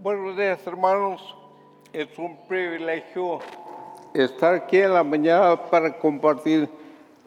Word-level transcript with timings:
Buenos 0.00 0.36
días, 0.36 0.64
hermanos. 0.64 1.34
Es 1.92 2.16
un 2.18 2.36
privilegio 2.46 3.40
estar 4.14 4.54
aquí 4.54 4.76
en 4.78 4.94
la 4.94 5.02
mañana 5.02 5.60
para 5.60 5.98
compartir 5.98 6.68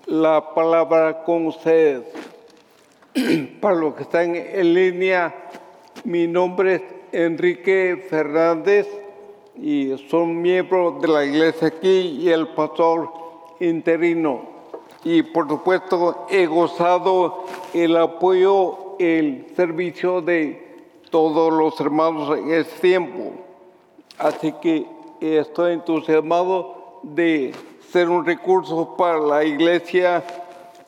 la 0.05 0.53
palabra 0.53 1.21
con 1.25 1.47
ustedes. 1.47 2.05
Para 3.59 3.75
los 3.75 3.95
que 3.95 4.03
están 4.03 4.37
en 4.37 4.73
línea, 4.73 5.35
mi 6.05 6.27
nombre 6.27 6.75
es 6.75 6.81
Enrique 7.11 8.05
Fernández 8.09 8.87
y 9.57 9.93
soy 10.09 10.27
miembro 10.27 10.91
de 11.01 11.09
la 11.09 11.25
iglesia 11.25 11.67
aquí 11.67 12.19
y 12.21 12.29
el 12.29 12.47
pastor 12.53 13.11
interino. 13.59 14.43
Y 15.03 15.23
por 15.23 15.49
supuesto 15.49 16.25
he 16.29 16.45
gozado 16.45 17.43
el 17.73 17.97
apoyo, 17.97 18.95
el 18.97 19.47
servicio 19.57 20.21
de 20.21 20.70
todos 21.11 21.53
los 21.53 21.79
hermanos 21.79 22.37
en 22.37 22.51
este 22.51 22.79
tiempo. 22.79 23.33
Así 24.17 24.53
que 24.53 24.87
estoy 25.19 25.73
entusiasmado 25.73 26.99
de 27.03 27.53
ser 27.91 28.09
un 28.09 28.25
recurso 28.25 28.95
para 28.97 29.19
la 29.19 29.43
iglesia, 29.43 30.23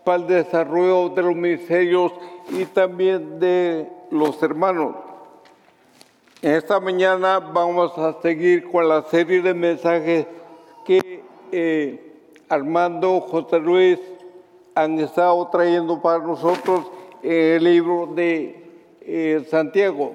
para 0.03 0.17
el 0.17 0.27
desarrollo 0.27 1.09
de 1.09 1.21
los 1.21 1.35
ministerios 1.35 2.11
y 2.49 2.65
también 2.65 3.39
de 3.39 3.87
los 4.09 4.41
hermanos. 4.41 4.95
Esta 6.41 6.79
mañana 6.79 7.39
vamos 7.39 7.97
a 7.97 8.21
seguir 8.21 8.69
con 8.69 8.87
la 8.87 9.03
serie 9.03 9.41
de 9.41 9.53
mensajes 9.53 10.25
que 10.85 11.23
eh, 11.51 12.13
Armando, 12.49 13.21
José 13.21 13.59
Luis 13.59 13.99
han 14.75 14.99
estado 14.99 15.47
trayendo 15.49 16.01
para 16.01 16.19
nosotros 16.19 16.91
el 17.21 17.63
libro 17.63 18.07
de 18.07 18.62
eh, 19.05 19.45
Santiago. 19.49 20.13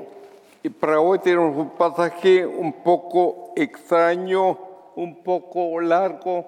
Y 0.62 0.70
para 0.70 1.00
hoy 1.00 1.18
tenemos 1.20 1.56
un 1.56 1.70
pasaje 1.70 2.44
un 2.44 2.72
poco 2.72 3.52
extraño, 3.56 4.58
un 4.96 5.22
poco 5.22 5.80
largo, 5.80 6.46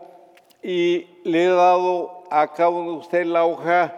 y 0.62 1.06
le 1.24 1.44
he 1.44 1.48
dado 1.48 2.24
a 2.30 2.52
cada 2.52 2.70
uno 2.70 2.92
de 2.92 2.98
ustedes 2.98 3.27
la 3.27 3.44
hoja 3.44 3.97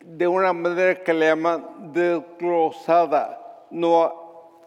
de 0.00 0.26
una 0.26 0.52
manera 0.52 1.02
que 1.02 1.14
le 1.14 1.26
llaman 1.26 1.92
desglosada. 1.92 3.66
No 3.70 4.12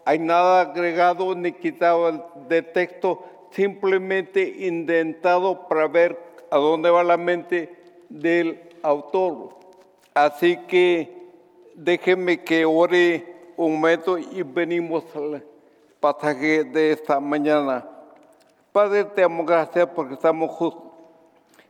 hay 0.04 0.18
nada 0.18 0.62
agregado 0.62 1.34
ni 1.34 1.52
quitado 1.52 2.30
de 2.48 2.62
texto, 2.62 3.22
simplemente 3.50 4.42
indentado 4.66 5.68
para 5.68 5.88
ver 5.88 6.18
a 6.50 6.56
dónde 6.56 6.90
va 6.90 7.04
la 7.04 7.16
mente 7.16 7.74
del 8.08 8.60
autor. 8.82 9.50
Así 10.14 10.56
que 10.68 11.23
déjenme 11.74 12.42
que 12.42 12.64
ore 12.64 13.52
un 13.56 13.74
momento 13.74 14.18
y 14.18 14.42
venimos 14.42 15.04
al 15.14 15.44
pasaje 16.00 16.64
de 16.64 16.92
esta 16.92 17.20
mañana. 17.20 17.88
Padre, 18.72 19.04
te 19.04 19.22
amo 19.22 19.44
gracias 19.44 19.88
porque 19.94 20.14
estamos 20.14 20.50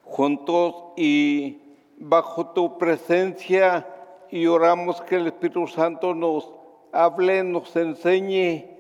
juntos 0.03 0.75
y 0.97 1.61
bajo 1.99 2.47
tu 2.49 2.79
presencia 2.79 3.87
y 4.31 4.47
oramos 4.47 5.01
que 5.03 5.17
el 5.17 5.27
Espíritu 5.27 5.67
Santo 5.67 6.15
nos 6.15 6.51
hable, 6.93 7.43
nos 7.43 7.75
enseñe, 7.77 8.71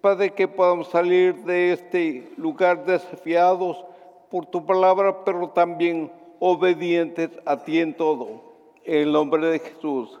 Padre, 0.00 0.30
que 0.30 0.46
podamos 0.46 0.88
salir 0.88 1.34
de 1.44 1.72
este 1.72 2.32
lugar 2.36 2.84
desafiados 2.84 3.84
por 4.30 4.46
tu 4.46 4.64
palabra, 4.64 5.24
pero 5.24 5.48
también 5.50 6.12
obedientes 6.38 7.30
a 7.44 7.56
ti 7.64 7.80
en 7.80 7.94
todo. 7.94 8.42
En 8.84 9.02
el 9.02 9.12
nombre 9.12 9.46
de 9.48 9.58
Jesús. 9.58 10.20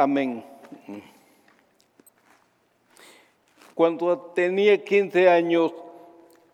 Amén. 0.00 0.44
Cuando 3.74 4.16
tenía 4.32 4.84
15 4.84 5.28
años, 5.28 5.74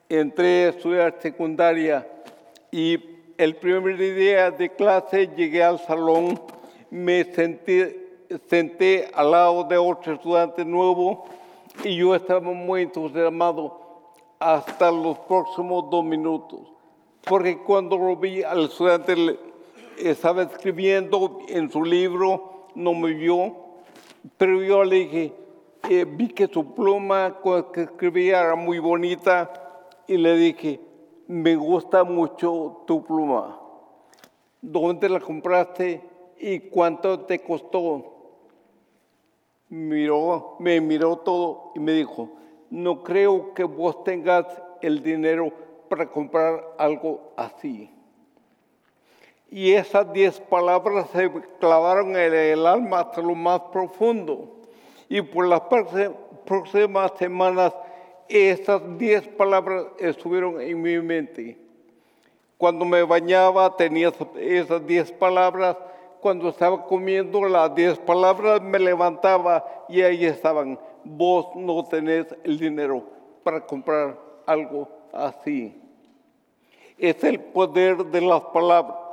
entré 0.09 0.65
a 0.65 0.69
estudiar 0.71 1.19
secundaria 1.21 2.09
y 2.71 2.99
el 3.37 3.55
primer 3.57 3.99
día 3.99 4.51
de 4.51 4.71
clase 4.71 5.29
llegué 5.37 5.63
al 5.63 5.79
salón, 5.79 6.41
me 6.89 7.23
senté, 7.35 8.25
senté 8.49 9.11
al 9.13 9.33
lado 9.33 9.65
de 9.65 9.77
otro 9.77 10.15
estudiante 10.15 10.65
nuevo 10.65 11.27
y 11.85 11.97
yo 11.97 12.15
estaba 12.15 12.41
muy 12.41 12.81
entusiasmado 12.81 13.79
hasta 14.39 14.91
los 14.91 15.19
próximos 15.19 15.91
dos 15.91 16.03
minutos, 16.03 16.61
porque 17.27 17.59
cuando 17.59 17.99
lo 17.99 18.17
vi 18.17 18.43
al 18.43 18.65
estudiante 18.65 19.39
estaba 19.99 20.45
escribiendo 20.45 21.41
en 21.47 21.71
su 21.71 21.85
libro, 21.85 22.54
no 22.75 22.95
me 22.95 23.13
vio, 23.15 23.55
pero 24.37 24.63
yo 24.63 24.85
le 24.85 24.97
dije, 24.97 25.33
eh, 25.89 26.05
vi 26.05 26.29
que 26.29 26.47
su 26.47 26.75
pluma 26.75 27.41
que 27.73 27.83
escribía 27.83 28.41
era 28.41 28.55
muy 28.55 28.79
bonita 28.79 29.53
y 30.07 30.17
le 30.17 30.37
dije, 30.37 30.81
me 31.29 31.57
gusta 31.57 32.05
mucho 32.05 32.83
tu 32.87 33.05
pluma. 33.05 33.61
¿Dónde 34.61 35.09
la 35.09 35.21
compraste 35.21 36.03
y 36.39 36.61
cuánto 36.61 37.21
te 37.21 37.41
costó? 37.41 38.13
Miró, 39.69 40.57
me 40.59 40.81
miró 40.81 41.19
todo 41.19 41.73
y 41.75 41.81
me 41.81 41.93
dijo, 41.93 42.31
no 42.71 43.03
creo 43.03 43.55
que 43.55 43.65
vos 43.65 44.05
tengas 44.05 44.47
el 44.81 45.03
dinero 45.03 45.53
para 45.89 46.11
comprar 46.11 46.75
algo 46.79 47.33
así. 47.37 47.94
Y 49.51 49.73
esas 49.73 50.13
diez 50.13 50.41
palabras 50.41 51.09
se 51.11 51.31
clavaron 51.61 52.17
en 52.17 52.35
el 52.35 52.67
alma 52.67 53.01
hasta 53.01 53.21
lo 53.21 53.35
más 53.35 53.61
profundo. 53.73 54.63
Y 55.09 55.23
por 55.23 55.47
las 55.47 55.63
próximas 56.45 57.13
semanas, 57.19 57.73
esas 58.29 58.83
diez 58.99 59.29
palabras 59.29 59.87
estuvieron 59.99 60.61
en 60.61 60.81
mi 60.81 60.99
mente. 60.99 61.59
Cuando 62.59 62.85
me 62.85 63.03
bañaba 63.03 63.77
tenía 63.77 64.13
esas 64.37 64.87
diez 64.87 65.13
palabras. 65.13 65.77
Cuando 66.21 66.49
estaba 66.49 66.87
comiendo 66.87 67.45
las 67.45 67.75
diez 67.75 67.99
palabras 67.99 68.63
me 68.63 68.79
levantaba 68.79 69.85
y 69.89 70.01
ahí 70.01 70.25
estaban. 70.25 70.79
Vos 71.05 71.49
no 71.55 71.85
tenés 71.85 72.27
el 72.45 72.59
dinero 72.59 73.05
para 73.43 73.61
comprar 73.61 74.19
algo 74.47 74.89
así. 75.13 75.79
Es 76.97 77.23
el 77.25 77.41
poder 77.41 78.07
de 78.07 78.23
las 78.23 78.41
palabras. 78.45 79.04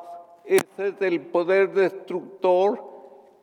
Ese 0.74 0.88
es 0.88 1.02
el 1.02 1.22
poder 1.22 1.74
destructor 1.74 2.82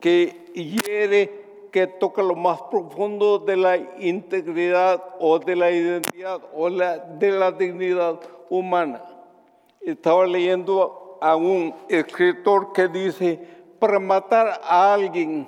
que 0.00 0.46
hiere, 0.54 1.30
que 1.70 1.86
toca 1.86 2.22
lo 2.22 2.34
más 2.34 2.62
profundo 2.62 3.38
de 3.38 3.56
la 3.56 3.76
integridad 3.98 5.02
o 5.20 5.38
de 5.38 5.54
la 5.54 5.70
identidad 5.70 6.40
o 6.54 6.70
de 6.70 7.30
la 7.30 7.52
dignidad 7.52 8.20
humana. 8.48 9.04
Estaba 9.80 10.26
leyendo 10.26 11.18
a 11.20 11.36
un 11.36 11.74
escritor 11.88 12.72
que 12.72 12.88
dice, 12.88 13.38
para 13.78 13.98
matar 13.98 14.60
a 14.62 14.94
alguien 14.94 15.46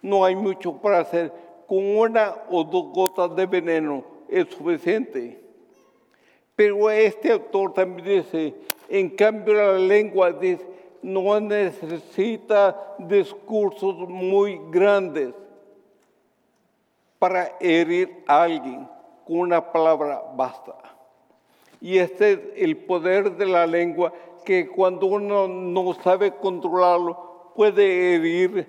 no 0.00 0.24
hay 0.24 0.36
mucho 0.36 0.74
para 0.74 1.00
hacer, 1.00 1.32
con 1.66 1.84
una 1.96 2.36
o 2.50 2.62
dos 2.62 2.92
gotas 2.92 3.34
de 3.34 3.46
veneno 3.46 4.04
es 4.28 4.48
suficiente. 4.48 5.40
Pero 6.54 6.90
este 6.90 7.32
autor 7.32 7.72
también 7.74 8.22
dice, 8.22 8.54
en 8.88 9.10
cambio, 9.10 9.54
la 9.54 9.72
lengua 9.78 10.30
dice, 10.30 10.73
no 11.04 11.38
necesita 11.38 12.96
discursos 12.98 14.08
muy 14.08 14.58
grandes 14.70 15.34
para 17.18 17.58
herir 17.60 18.24
a 18.26 18.44
alguien. 18.44 18.88
Con 19.26 19.38
una 19.40 19.70
palabra 19.70 20.22
basta. 20.34 20.74
Y 21.80 21.98
este 21.98 22.32
es 22.32 22.40
el 22.56 22.78
poder 22.78 23.36
de 23.36 23.44
la 23.44 23.66
lengua 23.66 24.14
que 24.46 24.66
cuando 24.68 25.06
uno 25.06 25.46
no 25.46 25.92
sabe 26.02 26.32
controlarlo 26.32 27.52
puede 27.54 28.14
herir, 28.14 28.66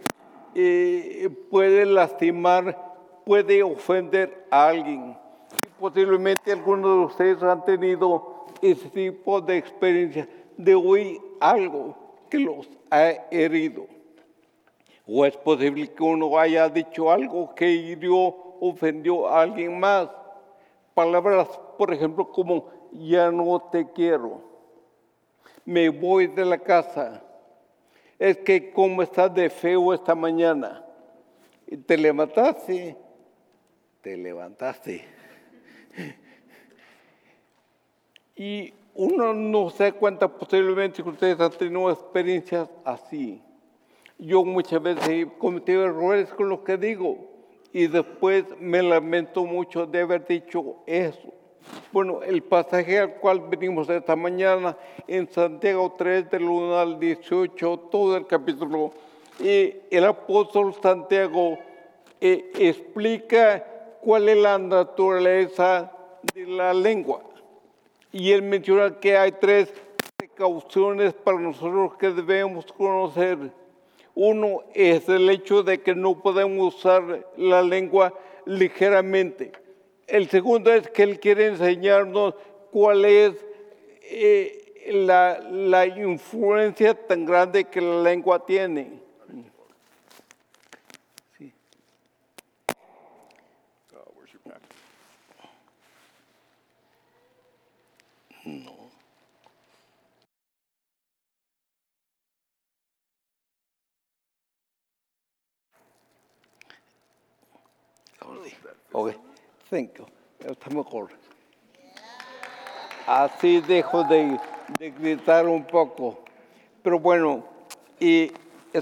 eh, 0.56 1.30
puede 1.50 1.86
lastimar, 1.86 2.96
puede 3.26 3.64
ofender 3.64 4.46
a 4.52 4.68
alguien. 4.68 5.18
Y 5.66 5.70
posiblemente 5.80 6.52
algunos 6.52 6.98
de 6.98 7.06
ustedes 7.06 7.44
han 7.44 7.64
tenido 7.64 8.46
ese 8.62 8.90
tipo 8.90 9.40
de 9.40 9.58
experiencia 9.58 10.28
de 10.58 10.76
oír 10.76 11.22
algo 11.40 12.05
que 12.30 12.40
los 12.40 12.70
ha 12.90 13.10
herido. 13.32 13.88
O 15.08 15.26
es 15.26 15.38
posible 15.38 15.88
que 15.88 16.04
uno 16.04 16.38
haya 16.38 16.68
dicho 16.70 17.12
algo 17.12 17.54
que 17.54 17.70
hirió, 17.70 18.18
ofendió 18.60 19.28
a 19.28 19.42
alguien 19.42 19.80
más. 19.80 20.10
Palabras, 20.94 21.48
por 21.78 21.94
ejemplo, 21.94 22.32
como 22.32 22.70
ya 22.92 23.32
no 23.32 23.60
te 23.72 23.92
quiero, 23.92 24.42
me 25.64 25.90
voy 25.90 26.28
de 26.28 26.46
la 26.46 26.58
casa. 26.58 27.22
Es 28.18 28.38
que 28.38 28.72
como 28.72 29.02
estás 29.02 29.34
de 29.34 29.50
feo 29.50 29.94
esta 29.94 30.16
mañana, 30.16 30.84
te 31.86 31.98
levantaste, 31.98 32.96
te 34.02 34.18
levantaste. 34.18 35.06
Y 38.38 38.74
uno 38.96 39.34
no 39.34 39.70
se 39.70 39.84
da 39.84 39.92
cuenta 39.92 40.28
posiblemente 40.28 41.04
que 41.04 41.10
ustedes 41.10 41.40
han 41.40 41.52
tenido 41.52 41.92
experiencias 41.92 42.70
así. 42.86 43.42
Yo 44.18 44.46
muchas 44.46 44.82
veces 44.82 45.08
he 45.10 45.28
cometido 45.38 45.84
errores 45.84 46.30
con 46.30 46.48
lo 46.48 46.64
que 46.64 46.78
digo 46.78 47.18
y 47.74 47.88
después 47.88 48.46
me 48.58 48.82
lamento 48.82 49.44
mucho 49.44 49.86
de 49.86 50.00
haber 50.00 50.26
dicho 50.26 50.78
eso. 50.86 51.34
Bueno, 51.92 52.22
el 52.24 52.42
pasaje 52.42 53.00
al 53.00 53.16
cual 53.16 53.42
venimos 53.50 53.90
esta 53.90 54.16
mañana 54.16 54.78
en 55.08 55.30
Santiago 55.30 55.94
3, 55.98 56.30
del 56.30 56.44
1 56.44 56.78
al 56.78 56.98
18, 56.98 57.78
todo 57.92 58.16
el 58.16 58.26
capítulo, 58.28 58.94
y 59.40 59.74
el 59.92 60.06
apóstol 60.06 60.74
Santiago 60.82 61.58
eh, 62.22 62.52
explica 62.58 63.66
cuál 64.00 64.30
es 64.30 64.38
la 64.38 64.58
naturaleza 64.58 65.92
de 66.34 66.48
la 66.48 66.74
lengua. 66.74 67.22
Y 68.16 68.32
él 68.32 68.44
menciona 68.44 68.98
que 68.98 69.18
hay 69.18 69.34
tres 69.34 69.74
precauciones 70.16 71.12
para 71.14 71.38
nosotros 71.38 71.98
que 71.98 72.12
debemos 72.12 72.66
conocer. 72.72 73.38
Uno 74.14 74.64
es 74.74 75.10
el 75.10 75.30
hecho 75.30 75.64
de 75.64 75.82
que 75.82 75.94
no 75.94 76.22
podemos 76.22 76.76
usar 76.76 77.28
la 77.36 77.62
lengua 77.62 78.14
ligeramente. 78.46 79.52
El 80.08 80.30
segundo 80.30 80.72
es 80.72 80.90
que 80.92 81.04
Él 81.04 81.20
quiere 81.20 81.48
enseñarnos 81.48 82.36
cuál 82.72 83.04
es 83.04 83.34
eh, 84.04 84.94
la, 84.94 85.42
la 85.52 85.86
influencia 85.86 86.94
tan 86.94 87.26
grande 87.26 87.66
que 87.66 87.82
la 87.82 88.02
lengua 88.02 88.46
tiene. 88.46 89.02
Ok, 108.98 109.12
cinco. 109.70 110.06
Está 110.40 110.70
mejor. 110.70 111.10
Así 113.06 113.60
dejo 113.60 114.06
de, 114.06 114.40
de 114.80 114.92
gritar 114.92 115.46
un 115.48 115.66
poco. 115.66 116.20
Pero 116.82 116.98
bueno, 116.98 117.44
y 118.00 118.32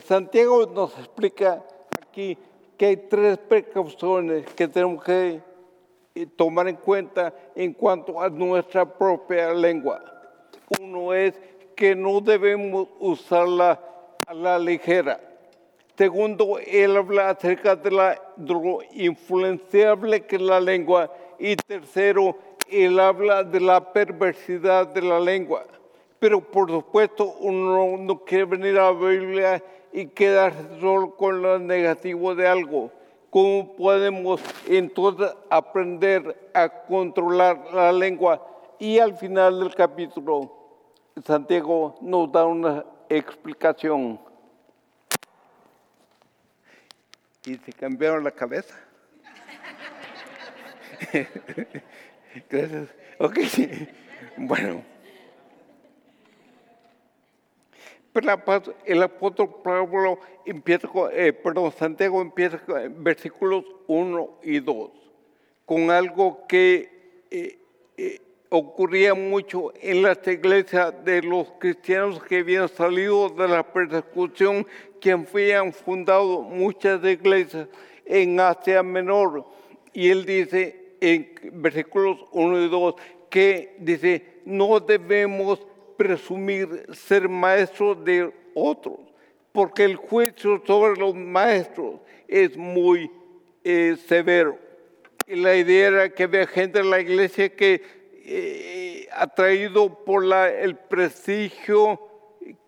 Santiago 0.05 0.67
nos 0.67 0.95
explica 0.99 1.63
aquí 1.99 2.37
que 2.77 2.85
hay 2.85 2.97
tres 2.97 3.39
precauciones 3.39 4.45
que 4.53 4.67
tenemos 4.67 5.03
que 5.03 5.41
tomar 6.35 6.67
en 6.67 6.75
cuenta 6.75 7.33
en 7.55 7.73
cuanto 7.73 8.21
a 8.21 8.29
nuestra 8.29 8.85
propia 8.85 9.51
lengua. 9.51 9.99
Uno 10.79 11.11
es 11.11 11.33
que 11.75 11.95
no 11.95 12.21
debemos 12.21 12.87
usarla 12.99 13.79
a 14.27 14.33
la 14.35 14.59
ligera. 14.59 15.32
Segundo, 15.95 16.57
él 16.65 16.97
habla 16.97 17.29
acerca 17.29 17.75
de, 17.75 17.91
la, 17.91 18.19
lo 18.37 18.79
influenciable 18.93 20.25
que 20.25 20.37
es 20.37 20.41
la 20.41 20.59
lengua. 20.59 21.11
Y 21.37 21.55
tercero, 21.55 22.35
él 22.69 22.99
habla 22.99 23.43
de 23.43 23.59
la 23.59 23.93
perversidad 23.93 24.87
de 24.87 25.03
la 25.03 25.19
lengua. 25.19 25.65
Pero 26.19 26.41
por 26.41 26.71
supuesto, 26.71 27.35
uno 27.39 27.97
no 27.97 28.23
quiere 28.25 28.45
venir 28.45 28.79
a 28.79 28.91
la 28.91 28.99
Biblia 28.99 29.63
y 29.91 30.07
quedarse 30.07 30.79
solo 30.79 31.15
con 31.15 31.41
lo 31.41 31.59
negativo 31.59 32.33
de 32.33 32.47
algo. 32.47 32.89
¿Cómo 33.29 33.75
podemos 33.75 34.41
entonces 34.67 35.31
aprender 35.49 36.49
a 36.53 36.69
controlar 36.69 37.71
la 37.73 37.91
lengua? 37.91 38.41
Y 38.79 38.97
al 38.97 39.15
final 39.15 39.59
del 39.59 39.75
capítulo, 39.75 40.51
Santiago 41.23 41.95
nos 42.01 42.31
da 42.31 42.45
una 42.45 42.83
explicación. 43.09 44.19
Y 47.45 47.55
se 47.55 47.73
cambiaron 47.73 48.23
la 48.23 48.31
cabeza. 48.31 48.75
Gracias. 52.49 52.89
Ok, 53.19 53.37
bueno. 54.37 54.83
Pero 58.13 58.73
el 58.85 59.01
apóstol 59.01 59.55
Pablo 59.63 60.19
empieza 60.45 60.87
eh, 61.11 61.33
perdón, 61.33 61.71
Santiago 61.71 62.21
empieza 62.21 62.59
con 62.59 63.03
versículos 63.03 63.65
1 63.87 64.39
y 64.43 64.59
2, 64.59 64.91
con 65.65 65.89
algo 65.89 66.45
que 66.47 67.25
eh, 67.31 67.57
eh, 67.97 68.21
ocurría 68.55 69.15
mucho 69.15 69.73
en 69.81 70.03
las 70.03 70.19
iglesias 70.27 70.93
de 71.03 71.23
los 71.23 71.47
cristianos 71.59 72.23
que 72.23 72.37
habían 72.37 72.69
salido 72.69 73.27
de 73.29 73.47
la 73.47 73.63
persecución, 73.63 74.67
que 75.01 75.11
habían 75.11 75.73
fundado 75.73 76.41
muchas 76.41 77.03
iglesias 77.03 77.67
en 78.05 78.39
Asia 78.39 78.83
Menor. 78.83 79.43
Y 79.91 80.09
él 80.09 80.23
dice 80.23 80.97
en 81.01 81.33
versículos 81.53 82.19
1 82.31 82.61
y 82.61 82.69
2 82.69 82.95
que 83.31 83.75
dice, 83.79 84.41
no 84.45 84.79
debemos 84.79 85.65
presumir 85.97 86.85
ser 86.93 87.27
maestros 87.27 88.05
de 88.05 88.31
otros, 88.53 88.99
porque 89.51 89.83
el 89.83 89.95
juicio 89.95 90.61
sobre 90.63 90.99
los 90.99 91.15
maestros 91.15 92.01
es 92.27 92.55
muy 92.55 93.09
eh, 93.63 93.97
severo. 94.07 94.59
Y 95.25 95.37
la 95.37 95.55
idea 95.55 95.87
era 95.87 96.09
que 96.09 96.23
había 96.23 96.45
gente 96.45 96.81
en 96.81 96.91
la 96.91 96.99
iglesia 96.99 97.49
que 97.49 98.02
eh, 98.25 99.07
atraído 99.11 100.03
por 100.03 100.23
el 100.33 100.75
prestigio 100.75 101.99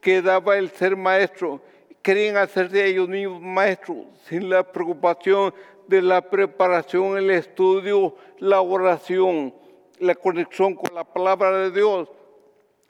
que 0.02 0.22
daba 0.22 0.58
el 0.58 0.70
ser 0.70 0.96
maestro, 0.96 1.62
querían 2.02 2.38
hacerse 2.38 2.86
ellos 2.86 3.08
mismos 3.08 3.42
maestros, 3.42 4.06
sin 4.28 4.50
la 4.50 4.64
preocupación 4.64 5.54
de 5.88 6.02
la 6.02 6.22
preparación, 6.30 7.18
el 7.18 7.30
estudio, 7.32 8.16
la 8.40 8.62
oración, 8.62 9.54
la 10.00 10.16
conexión 10.16 10.76
con 10.76 10.94
la 10.94 11.04
palabra 11.04 11.58
de 11.58 11.72
Dios. 11.72 12.10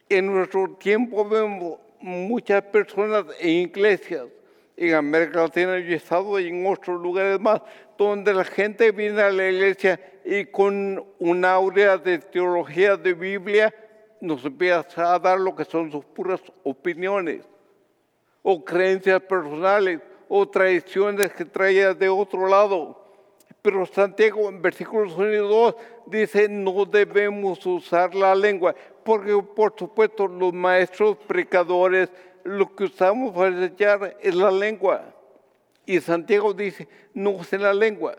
En 0.10 0.34
nuestro 0.34 0.76
tiempo 0.76 1.28
vemos 1.28 1.80
muchas 2.00 2.62
personas 2.64 3.26
en 3.40 3.50
iglesias, 3.50 4.26
en 4.78 4.94
América 4.94 5.44
Latina 5.44 5.80
y 5.80 5.94
Estado 5.94 6.40
y 6.40 6.48
en 6.48 6.66
otros 6.66 7.02
lugares 7.02 7.40
más, 7.40 7.62
donde 7.98 8.34
la 8.34 8.44
gente 8.44 8.92
viene 8.92 9.22
a 9.22 9.32
la 9.32 9.48
iglesia 9.48 10.00
y 10.24 10.46
con 10.46 11.06
una 11.20 11.54
aurea 11.54 11.98
de 11.98 12.20
teología 12.20 12.98
de 12.98 13.14
Biblia 13.14 13.74
nos 14.22 14.44
empieza 14.44 15.14
a 15.14 15.20
dar 15.20 15.40
lo 15.40 15.56
que 15.56 15.66
son 15.66 15.92
sus 15.92 16.04
puras 16.06 16.42
opiniones 16.64 17.46
o 18.42 18.64
creencias 18.64 19.22
personales 19.22 20.02
o 20.28 20.48
tradiciones 20.48 21.32
que 21.34 21.46
traía 21.46 21.94
de 21.94 22.10
otro 22.10 22.48
lado. 22.48 23.02
Pero 23.62 23.86
Santiago 23.86 24.50
en 24.50 24.62
versículos 24.62 25.14
1 25.16 25.34
y 25.34 25.38
2 25.38 25.76
dice 26.08 26.48
no 26.50 26.86
debemos 26.86 27.66
usar 27.66 28.14
la 28.14 28.36
lengua, 28.36 28.76
porque 29.04 29.36
por 29.56 29.74
supuesto 29.78 30.28
los 30.28 30.54
maestros 30.54 31.18
predicadores 31.28 32.10
lo 32.44 32.76
que 32.76 32.84
usamos 32.84 33.34
para 33.34 33.48
enseñar 33.48 34.18
es 34.22 34.36
la 34.36 34.52
lengua. 34.52 35.15
Y 35.86 36.00
Santiago 36.00 36.54
dice, 36.54 36.88
no 37.14 37.32
usen 37.32 37.62
la 37.62 37.74
lengua. 37.74 38.16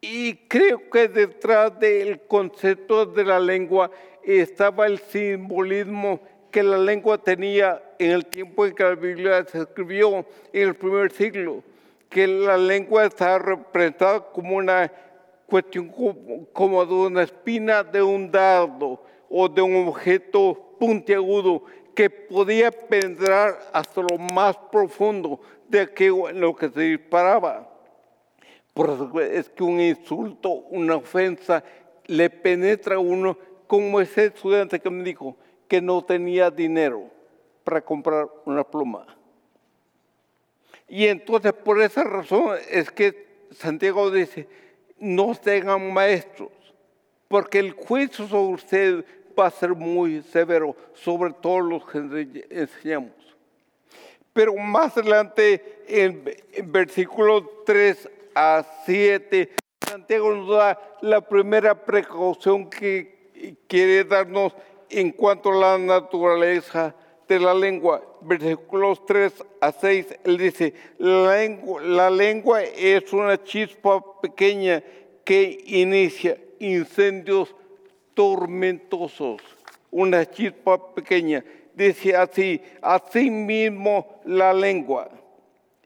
Y 0.00 0.34
creo 0.48 0.90
que 0.90 1.08
detrás 1.08 1.78
del 1.78 2.20
concepto 2.26 3.06
de 3.06 3.24
la 3.24 3.40
lengua 3.40 3.90
estaba 4.22 4.86
el 4.86 4.98
simbolismo 4.98 6.20
que 6.50 6.62
la 6.62 6.78
lengua 6.78 7.18
tenía 7.18 7.82
en 7.98 8.10
el 8.12 8.26
tiempo 8.26 8.64
en 8.64 8.74
que 8.74 8.82
la 8.84 8.94
Biblia 8.94 9.44
se 9.44 9.62
escribió, 9.62 10.24
en 10.52 10.68
el 10.68 10.74
primer 10.74 11.10
siglo, 11.10 11.64
que 12.08 12.26
la 12.26 12.56
lengua 12.56 13.06
estaba 13.06 13.38
representada 13.38 14.20
como 14.30 14.56
una 14.56 14.92
cuestión 15.46 15.88
como 16.52 16.86
de 16.86 16.94
una 16.94 17.22
espina 17.22 17.82
de 17.82 18.02
un 18.02 18.30
dardo 18.30 19.02
o 19.28 19.48
de 19.48 19.62
un 19.62 19.88
objeto 19.88 20.76
puntiagudo 20.78 21.64
que 21.94 22.10
podía 22.10 22.70
penetrar 22.70 23.58
hasta 23.72 24.02
lo 24.02 24.18
más 24.18 24.56
profundo 24.70 25.40
aquello 25.80 26.30
lo 26.32 26.54
que 26.54 26.68
se 26.68 26.80
disparaba. 26.80 27.70
Por 28.72 29.20
es 29.20 29.48
que 29.48 29.62
un 29.62 29.80
insulto, 29.80 30.50
una 30.50 30.96
ofensa, 30.96 31.62
le 32.06 32.28
penetra 32.28 32.96
a 32.96 32.98
uno 32.98 33.38
como 33.66 34.00
ese 34.00 34.26
estudiante 34.26 34.80
que 34.80 34.90
me 34.90 35.04
dijo 35.04 35.36
que 35.68 35.80
no 35.80 36.04
tenía 36.04 36.50
dinero 36.50 37.10
para 37.62 37.80
comprar 37.80 38.28
una 38.44 38.64
pluma. 38.64 39.06
Y 40.88 41.06
entonces 41.06 41.52
por 41.52 41.80
esa 41.80 42.04
razón 42.04 42.58
es 42.70 42.90
que 42.90 43.46
Santiago 43.52 44.10
dice, 44.10 44.48
no 44.98 45.34
tengan 45.34 45.92
maestros, 45.92 46.50
porque 47.28 47.58
el 47.58 47.72
juicio 47.72 48.26
sobre 48.26 48.54
usted 48.54 49.04
va 49.38 49.46
a 49.46 49.50
ser 49.50 49.74
muy 49.74 50.22
severo 50.22 50.76
sobre 50.92 51.32
todos 51.32 51.62
los 51.64 51.86
que 51.86 52.46
enseñamos. 52.50 53.23
Pero 54.34 54.54
más 54.56 54.98
adelante, 54.98 55.84
en, 55.86 56.24
versículos 56.64 57.44
3 57.64 58.10
a 58.34 58.66
7, 58.84 59.50
Santiago 59.88 60.34
nos 60.34 60.48
da 60.58 60.78
la 61.02 61.20
primera 61.20 61.84
precaución 61.84 62.68
que 62.68 63.54
quiere 63.68 64.02
darnos 64.04 64.52
en 64.90 65.12
cuanto 65.12 65.50
a 65.50 65.54
la 65.54 65.78
naturaleza 65.78 66.94
de 67.28 67.38
la 67.38 67.54
lengua. 67.54 68.02
Versículos 68.22 69.06
3 69.06 69.44
a 69.60 69.70
6, 69.70 70.18
él 70.24 70.36
dice, 70.36 70.74
la 70.98 71.36
lengua, 71.36 71.82
la 71.82 72.10
lengua 72.10 72.62
es 72.62 73.12
una 73.12 73.42
chispa 73.42 74.02
pequeña 74.20 74.82
que 75.24 75.62
inicia 75.66 76.36
incendios 76.58 77.54
tormentosos. 78.14 79.40
Una 79.92 80.28
chispa 80.28 80.92
pequeña. 80.92 81.44
Dice 81.74 82.16
así, 82.16 82.62
así 82.80 83.30
mismo 83.30 84.20
la 84.24 84.52
lengua 84.52 85.10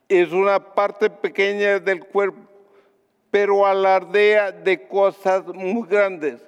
es 0.09 0.33
una 0.33 0.59
parte 0.75 1.11
pequeña 1.11 1.78
del 1.78 2.04
cuerpo, 2.04 2.40
pero 3.30 3.66
alardea 3.66 4.50
de 4.50 4.87
cosas 4.88 5.47
muy 5.47 5.87
grandes. 5.87 6.40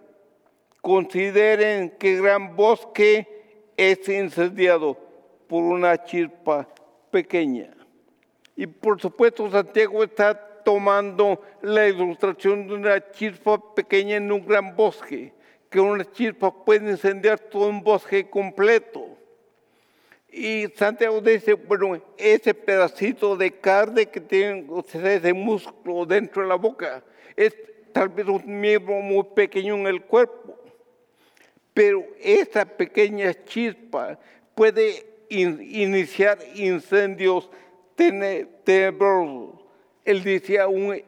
Consideren 0.81 1.91
que 1.99 2.17
gran 2.17 2.57
bosque 2.57 3.29
es 3.77 4.09
incendiado 4.09 4.97
por 5.47 5.63
una 5.63 6.03
chispa 6.03 6.67
pequeña. 7.11 7.71
Y 8.57 8.67
por 8.67 9.01
supuesto 9.01 9.51
Santiago 9.51 10.03
está 10.03 10.35
tomando 10.65 11.43
la 11.61 11.87
ilustración 11.87 12.67
de 12.67 12.75
una 12.75 13.11
chispa 13.11 13.59
pequeña 13.75 14.17
en 14.17 14.33
un 14.33 14.47
gran 14.47 14.75
bosque, 14.75 15.35
que 15.69 15.81
una 15.81 16.11
chispa 16.11 16.53
puede 16.65 16.91
incendiar 16.91 17.39
todo 17.39 17.69
un 17.69 17.83
bosque 17.83 18.29
completo. 18.29 19.20
Y 20.33 20.67
Santiago 20.77 21.21
dice, 21.21 21.55
bueno, 21.55 22.01
ese 22.17 22.55
pedacito 22.55 23.37
de 23.37 23.51
carne 23.51 24.07
que 24.07 24.21
tienen 24.21 24.67
ustedes 24.69 25.23
de 25.23 25.33
músculo 25.33 26.07
dentro 26.07 26.43
de 26.43 26.49
la 26.49 26.55
boca 26.55 27.03
es 27.37 27.57
tal 27.93 28.09
vez 28.11 28.27
un 28.27 28.61
miembro 28.61 28.95
muy 29.01 29.25
pequeño 29.35 29.75
en 29.75 29.87
el 29.89 30.03
cuerpo, 30.03 30.57
pero 31.75 32.05
esa 32.21 32.65
pequeña 32.65 33.35
chispa 33.45 34.19
puede 34.55 35.05
iniciar 35.29 36.39
incendios 36.55 37.51
tenebrosos. 37.97 39.61
Él 40.05 40.23
decía 40.23 40.67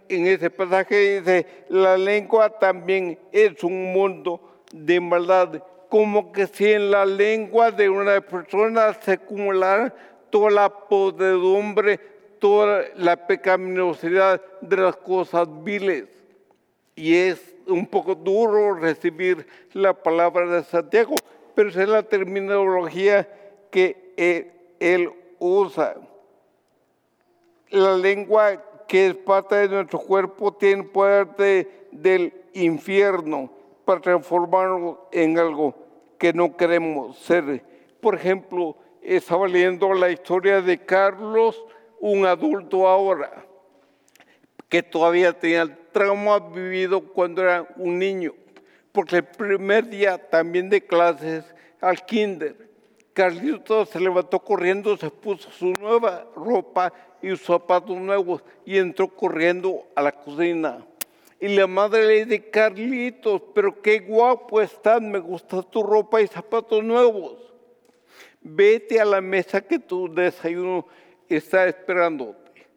en 0.09 0.27
ese 0.27 0.51
pasaje, 0.51 1.21
dice, 1.21 1.47
la 1.69 1.97
lengua 1.97 2.51
también 2.59 3.19
es 3.31 3.63
un 3.63 3.93
mundo 3.93 4.65
de 4.73 5.01
maldad 5.01 5.63
como 5.93 6.33
que 6.33 6.47
si 6.47 6.73
en 6.73 6.91
la 6.91 7.05
lengua 7.05 7.71
de 7.71 7.91
una 7.91 8.19
persona 8.23 8.95
se 8.95 9.13
acumulara 9.13 9.95
toda 10.31 10.51
la 10.51 10.71
podredumbre, 10.71 12.01
toda 12.39 12.85
la 12.97 13.15
pecaminosidad 13.27 14.41
de 14.63 14.77
las 14.79 14.97
cosas 14.97 15.47
viles. 15.63 16.07
Y 16.97 17.15
es 17.15 17.55
un 17.67 17.87
poco 17.87 18.15
duro 18.15 18.73
recibir 18.73 19.47
la 19.75 19.93
palabra 19.93 20.47
de 20.47 20.65
Santiago, 20.65 21.15
pero 21.55 21.69
es 21.69 21.77
la 21.77 22.03
terminología 22.03 23.29
que 23.71 24.15
él, 24.81 25.13
usa. 25.41 25.97
La 27.69 27.99
lengua 27.99 28.65
que 28.89 29.09
es 29.09 29.15
parte 29.15 29.57
de 29.57 29.69
nuestro 29.69 29.99
cuerpo 29.99 30.55
tiene 30.55 30.85
poder 30.85 31.69
del 31.91 32.33
infierno 32.55 33.51
para 33.85 34.01
transformarnos 34.01 34.97
en 35.11 35.39
algo 35.39 35.82
que 36.23 36.33
no 36.33 36.57
queremos 36.57 37.19
ser. 37.19 37.65
Por 38.01 38.15
ejemplo, 38.15 38.77
estaba 39.03 39.49
leyendo 39.49 39.93
la 39.93 40.09
historia 40.09 40.63
de 40.63 40.79
Carlos, 40.79 41.61
un 41.99 42.25
adulto 42.25 42.87
ahora, 42.87 43.45
que 44.69 44.85
todavía 44.85 45.33
tenía 45.33 45.63
el 45.63 45.77
trauma 45.91 46.39
vivido 46.39 47.01
cuando 47.01 47.43
era 47.43 47.67
un 47.75 47.99
niño, 47.99 48.35
porque 48.93 49.17
el 49.17 49.25
primer 49.25 49.89
día 49.89 50.17
también 50.17 50.71
de 50.71 50.87
clases 50.87 51.45
al 51.81 52.07
kinder, 52.07 52.71
Carlitos 53.15 53.89
se 53.89 53.99
levantó 53.99 54.39
corriendo, 54.39 54.97
se 54.97 55.11
puso 55.11 55.51
su 55.51 55.73
nueva 55.75 56.25
ropa 56.37 56.93
y 57.21 57.31
sus 57.31 57.43
zapatos 57.43 57.97
nuevos 57.97 58.45
y 58.65 58.79
entró 58.79 59.09
corriendo 59.09 59.89
a 59.97 60.03
la 60.03 60.13
cocina. 60.13 60.87
Y 61.43 61.49
la 61.49 61.67
madre 61.67 62.07
le 62.07 62.25
dice, 62.25 62.51
Carlitos, 62.51 63.43
pero 63.53 63.83
qué 63.83 63.99
guapo 63.99 64.61
estás, 64.61 65.03
me 65.03 65.19
gusta 65.19 65.61
tu 65.61 65.83
ropa 65.83 66.23
y 66.23 66.29
zapatos 66.29 66.85
nuevos. 66.85 67.37
Vete 68.41 69.01
a 69.01 69.05
la 69.05 69.21
mesa 69.21 69.61
que 69.61 69.81
tu 69.81 70.07
desayuno 70.15 70.87
está 71.29 71.67
esperándote. 71.67 72.69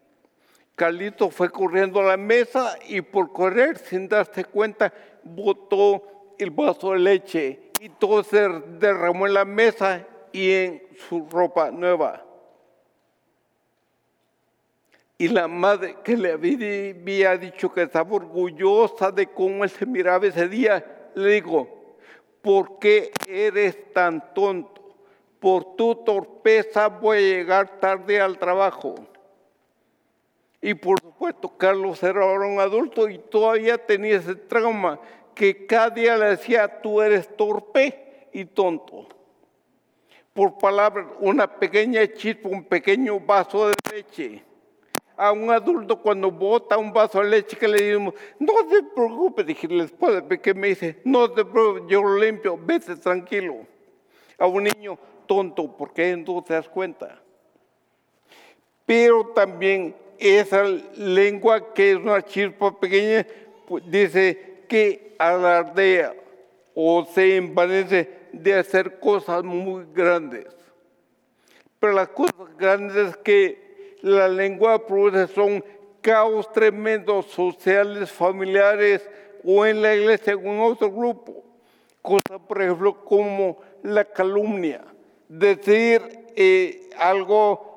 Carlitos 0.75 1.31
fue 1.31 1.51
corriendo 1.51 1.99
a 1.99 2.05
la 2.05 2.17
mesa 2.17 2.75
y 2.87 3.01
por 3.01 3.31
correr 3.31 3.77
sin 3.77 4.07
darse 4.07 4.43
cuenta 4.45 4.91
botó 5.23 6.33
el 6.39 6.49
vaso 6.49 6.93
de 6.93 6.99
leche 6.99 7.59
y 7.79 7.89
todo 7.89 8.23
se 8.23 8.49
derramó 8.79 9.27
en 9.27 9.35
la 9.35 9.45
mesa 9.45 10.07
y 10.31 10.51
en 10.51 10.83
su 11.07 11.29
ropa 11.29 11.69
nueva. 11.69 12.24
Y 15.17 15.29
la 15.29 15.47
madre 15.47 15.95
que 16.03 16.17
le 16.17 16.33
había 16.33 17.37
dicho 17.37 17.71
que 17.71 17.83
estaba 17.83 18.15
orgullosa 18.15 19.11
de 19.11 19.27
cómo 19.27 19.63
él 19.63 19.69
se 19.69 19.85
miraba 19.85 20.27
ese 20.27 20.49
día, 20.49 21.09
le 21.15 21.35
dijo, 21.35 21.69
¿por 22.41 22.79
qué 22.79 23.11
eres 23.25 23.93
tan 23.93 24.33
tonto? 24.33 24.81
Por 25.39 25.75
tu 25.75 25.95
torpeza 25.95 26.87
voy 26.87 27.17
a 27.17 27.21
llegar 27.21 27.79
tarde 27.79 28.19
al 28.19 28.37
trabajo. 28.37 28.95
Y 30.61 30.73
por 30.73 30.99
supuesto, 30.99 31.55
Carlos 31.57 32.01
era 32.03 32.25
un 32.25 32.59
adulto 32.59 33.07
y 33.07 33.19
todavía 33.19 33.77
tenía 33.77 34.17
ese 34.17 34.35
trauma 34.35 34.99
que 35.33 35.65
cada 35.65 35.91
día 35.91 36.17
le 36.17 36.25
decía, 36.25 36.81
tú 36.81 37.01
eres 37.01 37.33
torpe 37.37 38.27
y 38.33 38.43
tonto. 38.45 39.07
Por 40.33 40.57
palabra, 40.57 41.07
una 41.21 41.47
pequeña 41.47 42.05
chispa, 42.11 42.49
un 42.49 42.65
pequeño 42.65 43.19
vaso 43.19 43.69
de 43.69 43.75
leche 43.93 44.43
a 45.17 45.31
un 45.31 45.49
adulto 45.51 46.01
cuando 46.01 46.31
bota 46.31 46.77
un 46.77 46.91
vaso 46.91 47.21
de 47.21 47.29
leche 47.29 47.57
que 47.57 47.67
le 47.67 47.81
decimos, 47.81 48.13
no 48.39 48.53
te 48.69 48.83
preocupes, 48.83 49.45
dije 49.45 49.67
la 49.67 49.83
esposa, 49.83 50.27
que 50.27 50.53
me 50.53 50.69
dice, 50.69 51.01
no 51.03 51.31
te 51.31 51.45
preocupes, 51.45 51.83
yo 51.87 52.03
lo 52.03 52.17
limpio, 52.17 52.59
vete 52.61 52.95
tranquilo. 52.95 53.65
A 54.37 54.47
un 54.47 54.63
niño 54.63 54.97
tonto, 55.25 55.75
porque 55.77 56.15
no 56.17 56.43
te 56.43 56.53
das 56.53 56.67
cuenta. 56.67 57.21
Pero 58.85 59.27
también 59.27 59.95
esa 60.17 60.63
lengua 60.63 61.73
que 61.73 61.91
es 61.91 61.97
una 61.97 62.21
chispa 62.21 62.77
pequeña, 62.77 63.25
pues, 63.67 63.83
dice 63.89 64.63
que 64.67 65.15
alardea 65.17 66.13
o 66.73 67.05
se 67.05 67.37
envanece 67.37 68.09
de 68.31 68.53
hacer 68.53 68.99
cosas 68.99 69.43
muy 69.43 69.85
grandes. 69.93 70.45
Pero 71.79 71.93
las 71.93 72.09
cosas 72.09 72.55
grandes 72.57 73.15
que 73.17 73.64
la 74.01 74.27
lengua 74.27 74.85
produce 74.85 75.33
son 75.33 75.63
caos 76.01 76.51
tremendos 76.51 77.25
sociales, 77.27 78.11
familiares 78.11 79.09
o 79.43 79.65
en 79.65 79.81
la 79.81 79.95
iglesia 79.95 80.33
en 80.33 80.59
otro 80.59 80.91
grupo. 80.91 81.43
Cosas, 82.01 82.39
por 82.47 82.61
ejemplo, 82.61 83.03
como 83.03 83.57
la 83.81 84.05
calumnia, 84.05 84.85
decir 85.27 86.01
eh, 86.35 86.89
algo 86.99 87.75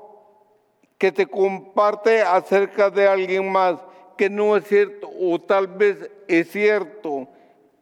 que 0.99 1.13
te 1.13 1.27
comparte 1.27 2.21
acerca 2.21 2.91
de 2.91 3.07
alguien 3.09 3.51
más 3.51 3.79
que 4.17 4.29
no 4.29 4.57
es 4.57 4.67
cierto 4.67 5.09
o 5.19 5.41
tal 5.41 5.69
vez 5.69 6.11
es 6.27 6.51
cierto, 6.51 7.29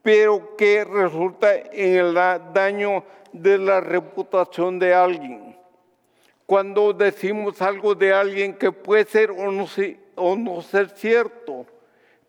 pero 0.03 0.55
que 0.57 0.85
resulta 0.85 1.57
en 1.57 1.97
el 1.97 2.15
daño 2.15 3.03
de 3.33 3.59
la 3.59 3.81
reputación 3.81 4.79
de 4.79 4.95
alguien 4.95 5.46
cuando 6.47 6.93
decimos 6.93 7.61
algo 7.61 7.95
de 7.95 8.13
alguien 8.13 8.55
que 8.55 8.71
puede 8.71 9.05
ser 9.05 9.33
o 9.33 10.37
no, 10.37 10.63
ser 10.63 10.91
cierto, 10.91 11.67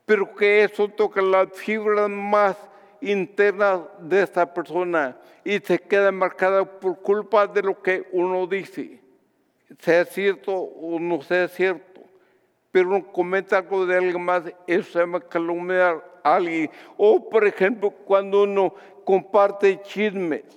pero 0.05 0.35
que 0.35 0.63
eso 0.63 0.87
toca 0.89 1.21
las 1.21 1.53
fibras 1.53 2.09
más 2.09 2.57
internas 2.99 3.81
de 3.99 4.23
esa 4.23 4.51
persona 4.51 5.15
y 5.45 5.59
se 5.59 5.77
queda 5.77 6.11
marcada 6.11 6.65
por 6.65 6.99
culpa 6.99 7.45
de 7.45 7.61
lo 7.61 7.79
que 7.79 8.07
uno 8.11 8.47
dice, 8.47 8.99
sea 9.79 10.03
cierto 10.03 10.51
o 10.51 10.99
no 10.99 11.21
sea 11.21 11.47
cierto. 11.47 12.01
Pero 12.71 12.89
uno 12.89 13.11
comenta 13.11 13.59
algo 13.59 13.85
de 13.85 13.97
alguien 13.97 14.21
más, 14.21 14.43
eso 14.65 14.91
se 14.91 14.99
llama 14.99 15.21
calumniar 15.21 16.03
a 16.23 16.35
alguien. 16.35 16.69
O, 16.97 17.29
por 17.29 17.45
ejemplo, 17.45 17.91
cuando 17.91 18.43
uno 18.43 18.73
comparte 19.05 19.79
chismes 19.83 20.56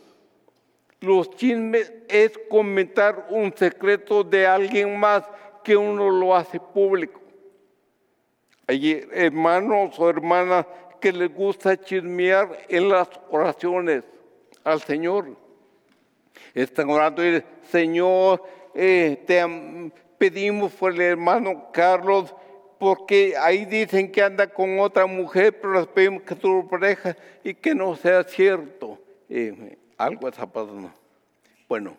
los 1.00 1.30
chismes 1.30 1.92
es 2.08 2.38
comentar 2.48 3.26
un 3.30 3.54
secreto 3.56 4.22
de 4.22 4.46
alguien 4.46 4.98
más 4.98 5.24
que 5.64 5.76
uno 5.76 6.10
lo 6.10 6.34
hace 6.34 6.60
público. 6.60 7.20
Hay 8.66 9.06
hermanos 9.12 9.98
o 9.98 10.08
hermanas 10.08 10.66
que 11.00 11.12
les 11.12 11.34
gusta 11.34 11.80
chismear 11.80 12.66
en 12.68 12.88
las 12.88 13.08
oraciones 13.30 14.04
al 14.62 14.80
Señor. 14.82 15.36
Están 16.54 16.90
orando 16.90 17.24
y 17.24 17.32
dicen, 17.32 17.46
Señor, 17.62 18.42
eh, 18.74 19.22
te 19.26 19.42
pedimos 20.18 20.72
por 20.72 20.92
el 20.92 21.00
hermano 21.00 21.70
Carlos, 21.72 22.34
porque 22.78 23.34
ahí 23.38 23.64
dicen 23.64 24.12
que 24.12 24.22
anda 24.22 24.46
con 24.46 24.78
otra 24.78 25.06
mujer, 25.06 25.58
pero 25.60 25.74
les 25.74 25.86
pedimos 25.86 26.22
que 26.22 26.36
lo 26.42 26.68
pareja 26.68 27.16
y 27.42 27.54
que 27.54 27.74
no 27.74 27.96
sea 27.96 28.22
cierto. 28.24 28.98
Algo 30.04 30.28
está 30.28 30.46
pasando. 30.46 30.92
Bueno, 31.68 31.96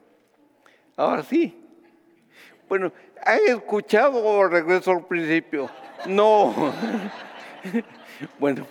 Ahora 1.01 1.23
sí. 1.23 1.53
Bueno, 2.67 2.93
¿han 3.23 3.39
escuchado 3.47 4.23
o 4.23 4.47
regreso 4.47 4.91
al 4.91 5.07
principio? 5.07 5.69
No. 6.05 6.73
bueno. 8.39 8.67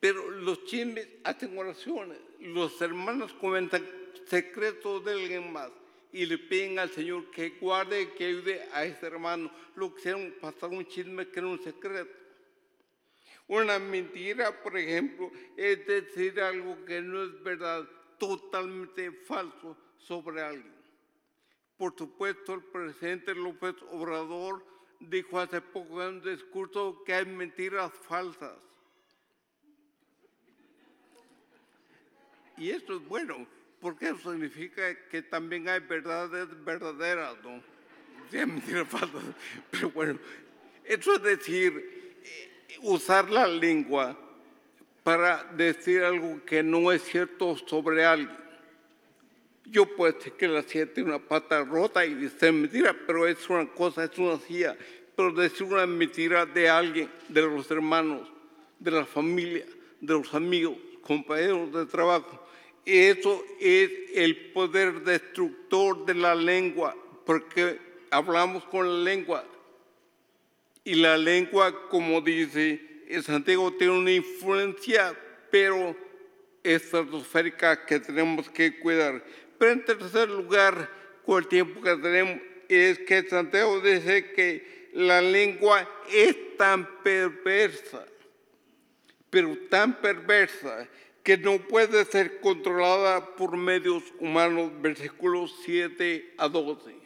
Pero 0.00 0.28
los 0.30 0.64
chismes 0.64 1.06
hacen 1.24 1.56
oraciones. 1.56 2.18
Los 2.40 2.80
hermanos 2.82 3.32
comentan 3.34 3.86
secretos 4.26 5.04
de 5.04 5.12
alguien 5.12 5.52
más 5.52 5.70
y 6.12 6.26
le 6.26 6.36
piden 6.36 6.78
al 6.78 6.90
Señor 6.90 7.30
que 7.30 7.50
guarde, 7.60 8.12
que 8.14 8.26
ayude 8.26 8.68
a 8.72 8.84
ese 8.84 9.06
hermano. 9.06 9.50
Lo 9.76 9.94
que 9.94 10.12
pasar 10.40 10.70
un 10.70 10.84
chisme 10.84 11.28
que 11.28 11.38
era 11.38 11.48
un 11.48 11.62
secreto. 11.62 12.10
Una 13.52 13.78
mentira, 13.78 14.62
por 14.62 14.78
ejemplo, 14.78 15.30
es 15.58 15.86
decir 15.86 16.40
algo 16.40 16.86
que 16.86 17.02
no 17.02 17.22
es 17.22 17.42
verdad, 17.42 17.86
totalmente 18.18 19.12
falso 19.12 19.76
sobre 19.98 20.40
alguien. 20.40 20.74
Por 21.76 21.94
supuesto, 21.94 22.54
el 22.54 22.62
presidente 22.62 23.34
López 23.34 23.74
Obrador 23.90 24.64
dijo 25.00 25.38
hace 25.38 25.60
poco 25.60 26.02
en 26.02 26.14
un 26.14 26.22
discurso 26.22 27.02
que 27.04 27.12
hay 27.12 27.26
mentiras 27.26 27.92
falsas. 28.08 28.56
Y 32.56 32.70
esto 32.70 32.96
es 32.96 33.06
bueno, 33.06 33.46
porque 33.82 34.08
eso 34.08 34.32
significa 34.32 35.08
que 35.10 35.20
también 35.20 35.68
hay 35.68 35.80
verdades 35.80 36.48
verdaderas, 36.64 37.36
¿no? 37.44 37.62
Mentiras 38.32 38.88
falsas. 38.88 39.22
Pero 39.70 39.90
bueno, 39.90 40.18
eso 40.84 41.16
es 41.16 41.22
decir, 41.22 42.02
usar 42.82 43.30
la 43.30 43.46
lengua 43.46 44.16
para 45.02 45.44
decir 45.56 46.02
algo 46.02 46.44
que 46.44 46.62
no 46.62 46.92
es 46.92 47.02
cierto 47.02 47.56
sobre 47.66 48.04
alguien. 48.04 48.36
Yo 49.64 49.86
puedo 49.86 50.12
decir 50.12 50.32
que 50.34 50.48
la 50.48 50.62
silla 50.62 50.92
tiene 50.92 51.10
una 51.10 51.18
pata 51.18 51.64
rota 51.64 52.04
y 52.04 52.24
es 52.24 52.52
mentira, 52.52 52.94
pero 53.06 53.26
es 53.26 53.48
una 53.48 53.66
cosa, 53.66 54.04
es 54.04 54.18
una 54.18 54.38
silla. 54.38 54.76
Pero 55.16 55.32
decir 55.32 55.66
una 55.66 55.86
mentira 55.86 56.46
de 56.46 56.68
alguien, 56.68 57.08
de 57.28 57.42
los 57.42 57.70
hermanos, 57.70 58.28
de 58.78 58.90
la 58.90 59.04
familia, 59.04 59.64
de 60.00 60.14
los 60.14 60.34
amigos, 60.34 60.76
compañeros 61.02 61.72
de 61.72 61.86
trabajo, 61.86 62.44
eso 62.84 63.44
es 63.60 63.90
el 64.14 64.50
poder 64.52 65.02
destructor 65.02 66.04
de 66.04 66.14
la 66.14 66.34
lengua, 66.34 66.96
porque 67.24 67.78
hablamos 68.10 68.64
con 68.64 68.86
la 68.86 69.10
lengua. 69.10 69.44
Y 70.84 70.96
la 70.96 71.16
lengua, 71.16 71.88
como 71.88 72.20
dice 72.20 72.80
Santiago, 73.22 73.72
tiene 73.74 73.92
una 73.92 74.12
influencia, 74.12 75.14
pero 75.50 75.96
estratosférica 76.62 77.84
que 77.84 78.00
tenemos 78.00 78.48
que 78.50 78.78
cuidar. 78.78 79.22
Pero 79.58 79.72
en 79.72 79.84
tercer 79.84 80.28
lugar, 80.28 80.90
con 81.24 81.42
el 81.42 81.48
tiempo 81.48 81.80
que 81.80 81.96
tenemos, 81.96 82.40
es 82.68 82.98
que 83.00 83.28
Santiago 83.28 83.80
dice 83.80 84.32
que 84.32 84.90
la 84.94 85.20
lengua 85.20 85.88
es 86.10 86.56
tan 86.56 87.02
perversa, 87.02 88.04
pero 89.30 89.56
tan 89.70 90.00
perversa 90.00 90.88
que 91.22 91.36
no 91.36 91.58
puede 91.58 92.04
ser 92.04 92.40
controlada 92.40 93.36
por 93.36 93.56
medios 93.56 94.02
humanos, 94.18 94.72
versículos 94.80 95.54
7 95.64 96.34
a 96.36 96.48
12. 96.48 97.01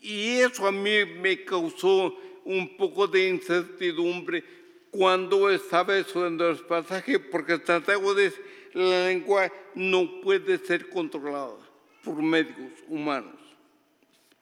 Y 0.00 0.38
eso 0.38 0.66
a 0.66 0.72
mí 0.72 1.04
me 1.20 1.44
causó 1.44 2.16
un 2.44 2.76
poco 2.76 3.06
de 3.06 3.28
incertidumbre 3.28 4.44
cuando 4.90 5.50
estaba 5.50 5.98
estudiando 5.98 6.48
el 6.48 6.58
pasaje, 6.58 7.18
porque 7.18 7.58
Santiago 7.58 8.14
dice, 8.14 8.40
la 8.72 9.06
lengua 9.08 9.52
no 9.74 10.20
puede 10.20 10.58
ser 10.58 10.88
controlada 10.88 11.56
por 12.04 12.22
medios 12.22 12.72
humanos. 12.88 13.34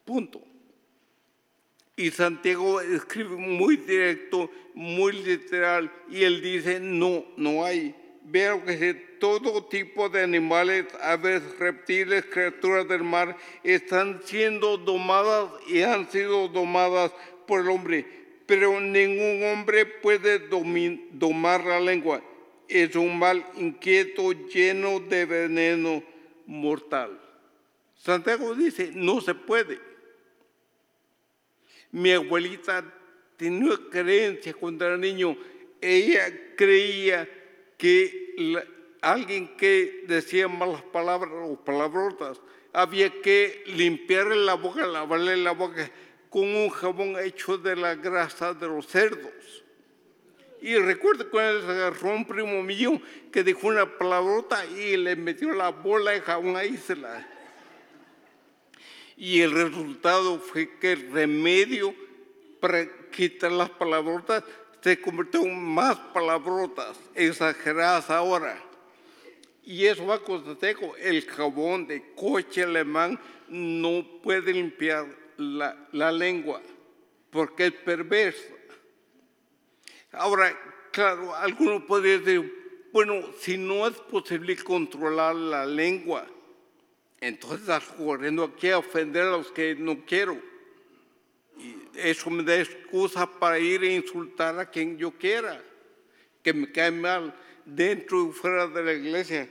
Punto. 0.05 0.43
Y 1.97 2.11
Santiago 2.11 2.81
escribe 2.81 3.37
muy 3.37 3.77
directo, 3.77 4.51
muy 4.75 5.13
literal, 5.13 5.91
y 6.09 6.25
él 6.25 6.43
dice, 6.43 6.81
no, 6.81 7.25
no 7.37 7.65
hay. 7.65 7.95
Veo 8.25 8.65
que 8.65 8.95
todo 9.21 9.67
tipo 9.67 10.09
de 10.09 10.23
animales, 10.23 10.87
aves, 11.03 11.43
reptiles, 11.59 12.25
criaturas 12.25 12.89
del 12.89 13.03
mar, 13.03 13.37
están 13.63 14.23
siendo 14.25 14.79
domadas 14.79 15.51
y 15.67 15.83
han 15.83 16.11
sido 16.11 16.49
domadas 16.49 17.13
por 17.47 17.61
el 17.61 17.69
hombre, 17.69 18.07
pero 18.47 18.81
ningún 18.81 19.45
hombre 19.45 19.85
puede 19.85 20.39
domar 20.39 21.65
la 21.67 21.81
lengua. 21.81 22.23
Es 22.67 22.97
un 22.97 23.19
mal 23.19 23.45
inquieto 23.57 24.33
lleno 24.33 25.01
de 25.01 25.27
veneno 25.27 26.03
mortal. 26.47 27.21
Santiago 27.95 28.55
dice, 28.55 28.91
no 28.95 29.21
se 29.21 29.35
puede. 29.35 29.79
Mi 31.93 32.13
abuelita 32.13 32.85
tenía 33.37 33.79
creencia 33.91 34.55
cuando 34.55 34.87
era 34.87 34.97
niño. 34.97 35.37
Ella 35.81 36.55
creía 36.57 37.29
que 37.85 38.65
alguien 39.03 39.47
que 39.59 40.05
decía 40.09 40.49
malas 40.49 40.81
palabras 40.85 41.35
o 41.35 41.63
palabrotas 41.63 42.41
había 42.73 43.11
que 43.21 43.63
limpiarle 43.67 44.37
la 44.37 44.55
boca, 44.55 44.87
lavarle 44.87 45.37
la 45.37 45.51
boca 45.51 45.91
con 46.31 46.45
un 46.45 46.71
jabón 46.71 47.19
hecho 47.23 47.59
de 47.59 47.77
la 47.77 47.95
grasa 47.95 48.55
de 48.55 48.69
los 48.69 48.87
cerdos. 48.87 49.65
Y 50.63 50.77
recuerdo 50.77 51.29
cuando 51.29 51.61
se 51.61 51.73
agarró 51.73 52.15
un 52.15 52.27
primo 52.27 52.63
mío 52.63 52.99
que 53.31 53.45
dijo 53.45 53.67
una 53.67 53.99
palabrota 53.99 54.65
y 54.65 54.97
le 54.97 55.15
metió 55.15 55.53
la 55.53 55.69
bola 55.69 56.13
de 56.13 56.23
jabón 56.23 56.57
ahí 56.57 56.79
se 56.79 56.97
la... 56.97 57.29
Y 59.19 59.43
el 59.43 59.53
resultado 59.53 60.39
fue 60.39 60.79
que 60.79 60.93
el 60.93 61.13
remedio 61.13 61.95
para 62.61 62.89
quitar 63.11 63.53
las 63.53 63.69
palabrotas 63.69 64.43
se 64.85 65.01
convirtió 65.01 65.41
en 65.41 65.65
más 65.65 65.97
palabrotas 66.13 67.01
exageradas 67.15 68.11
ahora. 68.11 68.63
Y 69.63 69.87
eso 69.87 70.05
va 70.05 70.23
con 70.23 70.45
el 71.01 71.25
jabón 71.25 71.87
de 71.87 72.13
coche 72.15 72.65
alemán 72.65 73.19
no 73.49 74.05
puede 74.23 74.53
limpiar 74.53 75.07
la, 75.39 75.89
la 75.93 76.13
lengua 76.13 76.61
porque 77.31 77.69
es 77.69 77.73
perversa. 77.73 78.53
Ahora, 80.13 80.55
claro, 80.93 81.35
algunos 81.35 81.85
podrían 81.85 82.23
decir, 82.23 82.91
bueno, 82.93 83.23
si 83.39 83.57
no 83.57 83.87
es 83.87 83.95
posible 83.95 84.55
controlar 84.57 85.35
la 85.35 85.65
lengua, 85.65 86.27
entonces 87.23 87.63
estás 87.63 87.85
corriendo 87.85 88.45
aquí 88.45 88.69
a 88.69 88.77
ofender 88.77 89.23
a 89.23 89.31
los 89.31 89.51
que 89.51 89.75
no 89.77 90.05
quiero 90.05 90.39
eso 91.95 92.31
me 92.31 92.43
da 92.43 92.59
excusa 92.59 93.27
para 93.27 93.59
ir 93.59 93.83
a 93.83 93.87
insultar 93.87 94.59
a 94.59 94.71
quien 94.71 94.99
yo 94.99 95.13
quiera, 95.13 95.63
que 96.43 96.53
me 96.53 96.71
cae 96.71 96.91
mal 96.91 97.35
dentro 97.65 98.29
y 98.29 98.33
fuera 98.33 98.67
de 98.67 98.83
la 98.83 98.93
iglesia. 98.93 99.49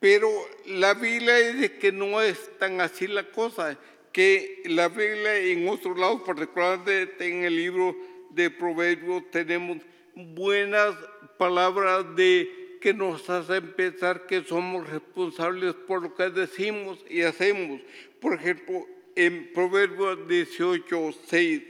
Pero 0.00 0.28
la 0.66 0.94
Biblia 0.94 1.52
dice 1.52 1.78
que 1.78 1.92
no 1.92 2.20
es 2.20 2.58
tan 2.58 2.80
así 2.80 3.06
la 3.06 3.30
cosa, 3.30 3.78
que 4.12 4.62
la 4.66 4.88
Biblia 4.88 5.36
en 5.38 5.68
otros 5.68 5.98
lados, 5.98 6.22
particularmente 6.26 7.26
en 7.26 7.44
el 7.44 7.56
libro 7.56 7.96
de 8.30 8.50
Proverbios, 8.50 9.30
tenemos 9.30 9.78
buenas 10.14 10.94
palabras 11.38 12.14
de 12.14 12.78
que 12.80 12.92
nos 12.92 13.28
hacen 13.30 13.72
pensar 13.72 14.26
que 14.26 14.44
somos 14.44 14.88
responsables 14.88 15.74
por 15.74 16.02
lo 16.02 16.14
que 16.14 16.28
decimos 16.28 17.02
y 17.08 17.22
hacemos. 17.22 17.80
Por 18.20 18.34
ejemplo, 18.34 18.86
en 19.16 19.52
Proverbios 19.52 20.26
18, 20.28 21.14
6, 21.26 21.62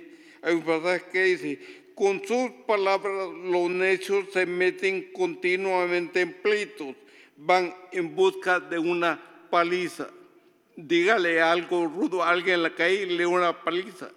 hay 0.43 0.55
un 0.55 0.63
pasaje 0.63 1.05
que 1.11 1.25
dice, 1.25 1.59
con 1.95 2.25
sus 2.25 2.51
palabras 2.67 3.31
los 3.45 3.71
necios 3.71 4.27
se 4.33 4.47
meten 4.47 5.13
continuamente 5.13 6.21
en 6.21 6.33
pleitos, 6.35 6.95
van 7.37 7.75
en 7.93 8.15
busca 8.15 8.61
de 8.61 8.79
una 8.79 9.21
paliza. 9.51 10.11
Dígale 10.77 11.41
algo 11.41 11.87
rudo 11.87 12.23
a 12.23 12.31
alguien 12.31 12.57
en 12.57 12.63
la 12.65 12.75
calle 12.75 13.07
le 13.07 13.27
una 13.27 13.63
paliza. 13.63 14.11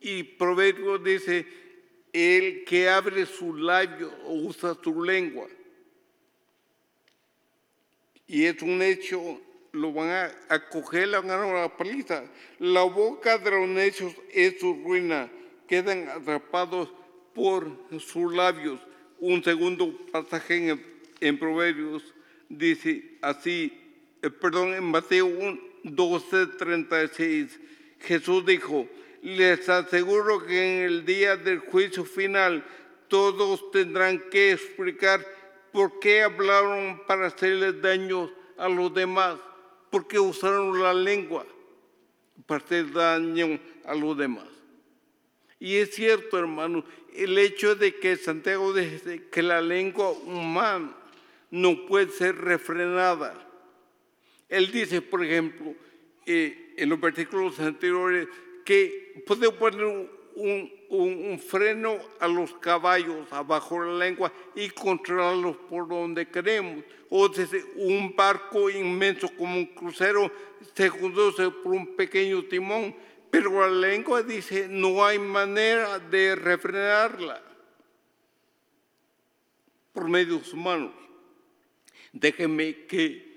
Y 0.00 0.22
Proverbio 0.22 0.98
dice, 0.98 1.46
el 2.12 2.64
que 2.64 2.88
abre 2.88 3.26
su 3.26 3.56
labio 3.56 4.12
o 4.24 4.34
usa 4.34 4.76
su 4.82 5.02
lengua. 5.02 5.48
Y 8.26 8.44
es 8.44 8.60
un 8.62 8.82
hecho 8.82 9.40
lo 9.74 9.92
van 9.92 10.08
a, 10.08 10.32
acoger, 10.48 11.08
le 11.08 11.18
van 11.18 11.30
a 11.30 11.36
dar 11.36 11.44
una 11.44 11.76
paliza. 11.76 12.24
La 12.58 12.84
boca 12.84 13.36
de 13.38 13.50
los 13.50 13.68
necios 13.68 14.14
es 14.32 14.58
su 14.58 14.74
ruina, 14.84 15.30
quedan 15.68 16.08
atrapados 16.08 16.88
por 17.34 17.70
sus 17.98 18.32
labios. 18.32 18.80
Un 19.18 19.42
segundo 19.42 19.92
pasaje 20.10 20.78
en, 21.20 21.38
Proverbios 21.38 22.14
dice 22.48 23.18
así, 23.20 23.72
eh, 24.22 24.30
perdón, 24.30 24.74
en 24.74 24.84
Mateo 24.84 25.28
12, 25.82 26.46
36, 26.58 27.60
Jesús 28.00 28.46
dijo, 28.46 28.88
les 29.22 29.68
aseguro 29.68 30.44
que 30.44 30.58
en 30.76 30.82
el 30.84 31.04
día 31.04 31.36
del 31.36 31.58
juicio 31.58 32.04
final 32.04 32.64
todos 33.08 33.70
tendrán 33.70 34.18
que 34.30 34.52
explicar 34.52 35.24
por 35.72 35.98
qué 35.98 36.22
hablaron 36.22 37.02
para 37.06 37.26
hacerles 37.26 37.80
daño 37.80 38.30
a 38.56 38.68
los 38.68 38.92
demás, 38.94 39.38
porque 39.94 40.18
usaron 40.18 40.82
la 40.82 40.92
lengua 40.92 41.46
para 42.46 42.64
hacer 42.64 42.90
daño 42.90 43.60
a 43.84 43.94
los 43.94 44.18
demás. 44.18 44.48
Y 45.60 45.76
es 45.76 45.94
cierto, 45.94 46.36
hermano, 46.36 46.84
el 47.14 47.38
hecho 47.38 47.76
de 47.76 47.94
que 47.94 48.16
Santiago 48.16 48.72
dice 48.72 49.28
que 49.30 49.40
la 49.40 49.60
lengua 49.60 50.10
humana 50.10 50.96
no 51.52 51.86
puede 51.86 52.08
ser 52.08 52.34
refrenada. 52.34 53.48
Él 54.48 54.72
dice, 54.72 55.00
por 55.00 55.24
ejemplo, 55.24 55.76
eh, 56.26 56.74
en 56.76 56.88
los 56.88 57.00
versículos 57.00 57.60
anteriores, 57.60 58.26
que 58.64 59.22
puede 59.24 59.48
poner 59.52 60.10
un, 60.36 61.38
freno 61.38 61.98
a 62.20 62.28
los 62.28 62.52
caballos 62.54 63.32
abajo 63.32 63.82
la 63.82 64.06
lengua 64.06 64.32
y 64.54 64.68
controlarlos 64.70 65.56
por 65.68 65.88
donde 65.88 66.28
queremos. 66.28 66.84
O 67.10 67.28
desde 67.28 67.64
un 67.76 68.14
barco 68.14 68.70
inmenso 68.70 69.28
como 69.36 69.56
un 69.56 69.66
crucero 69.66 70.30
se 70.74 70.90
conduce 70.90 71.50
por 71.50 71.72
un 71.72 71.94
pequeño 71.96 72.44
timón, 72.44 72.94
pero 73.30 73.60
la 73.60 73.88
lengua 73.88 74.22
dice 74.22 74.66
no 74.68 75.04
hay 75.04 75.18
manera 75.18 75.98
de 75.98 76.34
refrenarla 76.34 77.42
por 79.92 80.08
medios 80.08 80.52
humanos. 80.52 80.92
Déjeme 82.12 82.86
que 82.86 83.34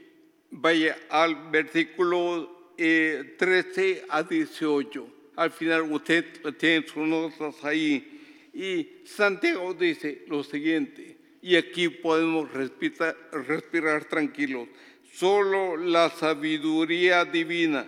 vaya 0.52 0.98
al 1.10 1.50
versículo 1.50 2.74
13 2.76 3.90
eh, 3.90 4.06
a 4.10 4.24
18 4.24 5.17
al 5.38 5.52
final 5.52 5.84
usted 5.92 6.26
tiene 6.58 6.86
sus 6.88 7.08
notas 7.08 7.64
ahí. 7.64 8.50
Y 8.54 9.06
Santiago 9.06 9.74
dice 9.74 10.26
lo 10.28 10.44
siguiente, 10.44 11.16
y 11.44 11.56
aquí 11.56 11.90
podemos 11.90 12.52
respirar, 12.52 13.16
respirar 13.32 14.06
tranquilos. 14.06 14.68
Solo 15.14 15.78
la 15.78 16.10
sabiduría 16.10 17.24
divina 17.24 17.88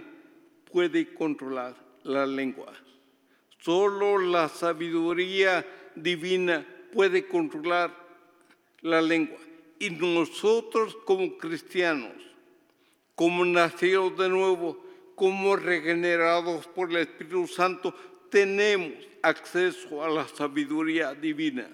puede 0.71 1.11
controlar 1.13 1.75
la 2.03 2.27
lengua. 2.27 2.71
Solo 3.59 4.19
la 4.19 4.47
sabiduría 4.47 5.65
divina 5.95 6.65
puede 6.93 7.25
controlar 7.27 7.95
la 8.81 9.01
lengua. 9.01 9.39
Y 9.79 9.89
nosotros 9.89 10.95
como 11.03 11.35
cristianos, 11.37 12.13
como 13.15 13.43
nacidos 13.43 14.15
de 14.17 14.29
nuevo, 14.29 14.88
como 15.19 15.57
regenerados 15.57 16.65
por 16.67 16.89
el 16.89 16.95
Espíritu 16.95 17.45
Santo, 17.45 17.93
tenemos 18.29 18.93
acceso 19.21 20.01
a 20.01 20.07
la 20.07 20.25
sabiduría 20.25 21.13
divina. 21.13 21.69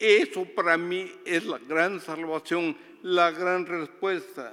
Eso 0.00 0.44
para 0.44 0.76
mí 0.76 1.12
es 1.24 1.44
la 1.44 1.58
gran 1.58 2.00
salvación, 2.00 2.76
la 3.02 3.30
gran 3.30 3.64
respuesta. 3.66 4.52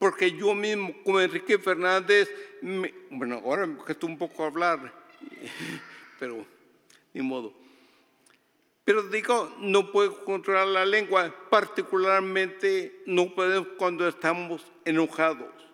Porque 0.00 0.32
yo 0.32 0.52
mismo, 0.52 0.92
como 1.04 1.20
Enrique 1.20 1.60
Fernández, 1.60 2.28
bueno, 3.10 3.40
ahora 3.44 3.66
me 3.68 3.76
cuesta 3.76 4.04
un 4.04 4.18
poco 4.18 4.44
hablar, 4.44 4.92
pero 6.18 6.44
ni 7.14 7.22
modo. 7.22 7.54
Pero 8.84 9.04
digo, 9.04 9.54
no 9.60 9.92
puedo 9.92 10.24
controlar 10.24 10.66
la 10.66 10.84
lengua, 10.84 11.32
particularmente 11.48 13.00
no 13.06 13.32
podemos 13.32 13.68
cuando 13.78 14.08
estamos 14.08 14.64
enojados 14.84 15.69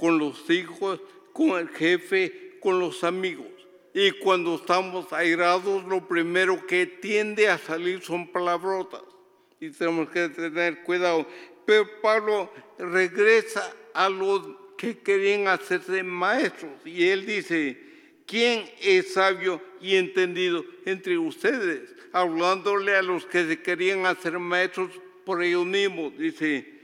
con 0.00 0.18
los 0.18 0.48
hijos, 0.48 0.98
con 1.32 1.50
el 1.50 1.68
jefe, 1.68 2.56
con 2.60 2.80
los 2.80 3.04
amigos. 3.04 3.46
Y 3.92 4.12
cuando 4.12 4.54
estamos 4.54 5.12
airados, 5.12 5.84
lo 5.84 6.08
primero 6.08 6.66
que 6.66 6.86
tiende 6.86 7.48
a 7.48 7.58
salir 7.58 8.02
son 8.02 8.26
palabrotas. 8.32 9.02
Y 9.60 9.70
tenemos 9.70 10.08
que 10.08 10.28
tener 10.30 10.82
cuidado. 10.82 11.26
Pero 11.66 11.86
Pablo 12.00 12.50
regresa 12.78 13.74
a 13.92 14.08
los 14.08 14.42
que 14.78 14.98
querían 14.98 15.48
hacerse 15.48 16.02
maestros. 16.02 16.72
Y 16.84 17.08
él 17.08 17.26
dice, 17.26 17.78
¿quién 18.26 18.64
es 18.80 19.12
sabio 19.12 19.60
y 19.80 19.96
entendido 19.96 20.64
entre 20.86 21.18
ustedes? 21.18 21.94
Hablándole 22.12 22.96
a 22.96 23.02
los 23.02 23.26
que 23.26 23.44
se 23.44 23.60
querían 23.60 24.06
hacer 24.06 24.38
maestros 24.38 24.90
por 25.26 25.42
ellos 25.42 25.66
mismos. 25.66 26.16
Dice, 26.16 26.79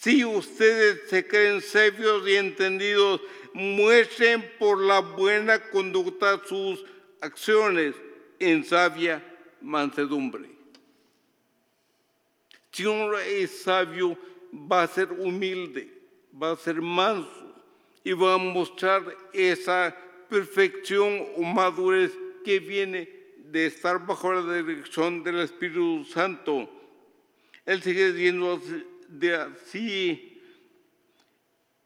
si 0.00 0.24
ustedes 0.24 1.08
se 1.08 1.26
creen 1.26 1.60
sabios 1.60 2.26
y 2.28 2.36
entendidos, 2.36 3.20
muestren 3.52 4.48
por 4.58 4.80
la 4.80 5.00
buena 5.00 5.58
conducta 5.70 6.40
sus 6.46 6.84
acciones 7.20 7.94
en 8.38 8.64
sabia 8.64 9.24
mansedumbre. 9.60 10.50
Si 12.70 12.86
uno 12.86 13.18
es 13.18 13.62
sabio, 13.62 14.16
va 14.52 14.84
a 14.84 14.86
ser 14.86 15.10
humilde, 15.10 15.92
va 16.40 16.52
a 16.52 16.56
ser 16.56 16.80
manso 16.80 17.52
y 18.04 18.12
va 18.12 18.34
a 18.34 18.38
mostrar 18.38 19.02
esa 19.32 19.96
perfección 20.28 21.26
o 21.36 21.42
madurez 21.42 22.12
que 22.44 22.60
viene 22.60 23.08
de 23.36 23.66
estar 23.66 24.06
bajo 24.06 24.32
la 24.32 24.62
dirección 24.62 25.24
del 25.24 25.40
Espíritu 25.40 26.04
Santo. 26.04 26.70
Él 27.66 27.82
sigue 27.82 28.12
diciendo 28.12 28.60
de 29.08 29.34
así. 29.34 30.40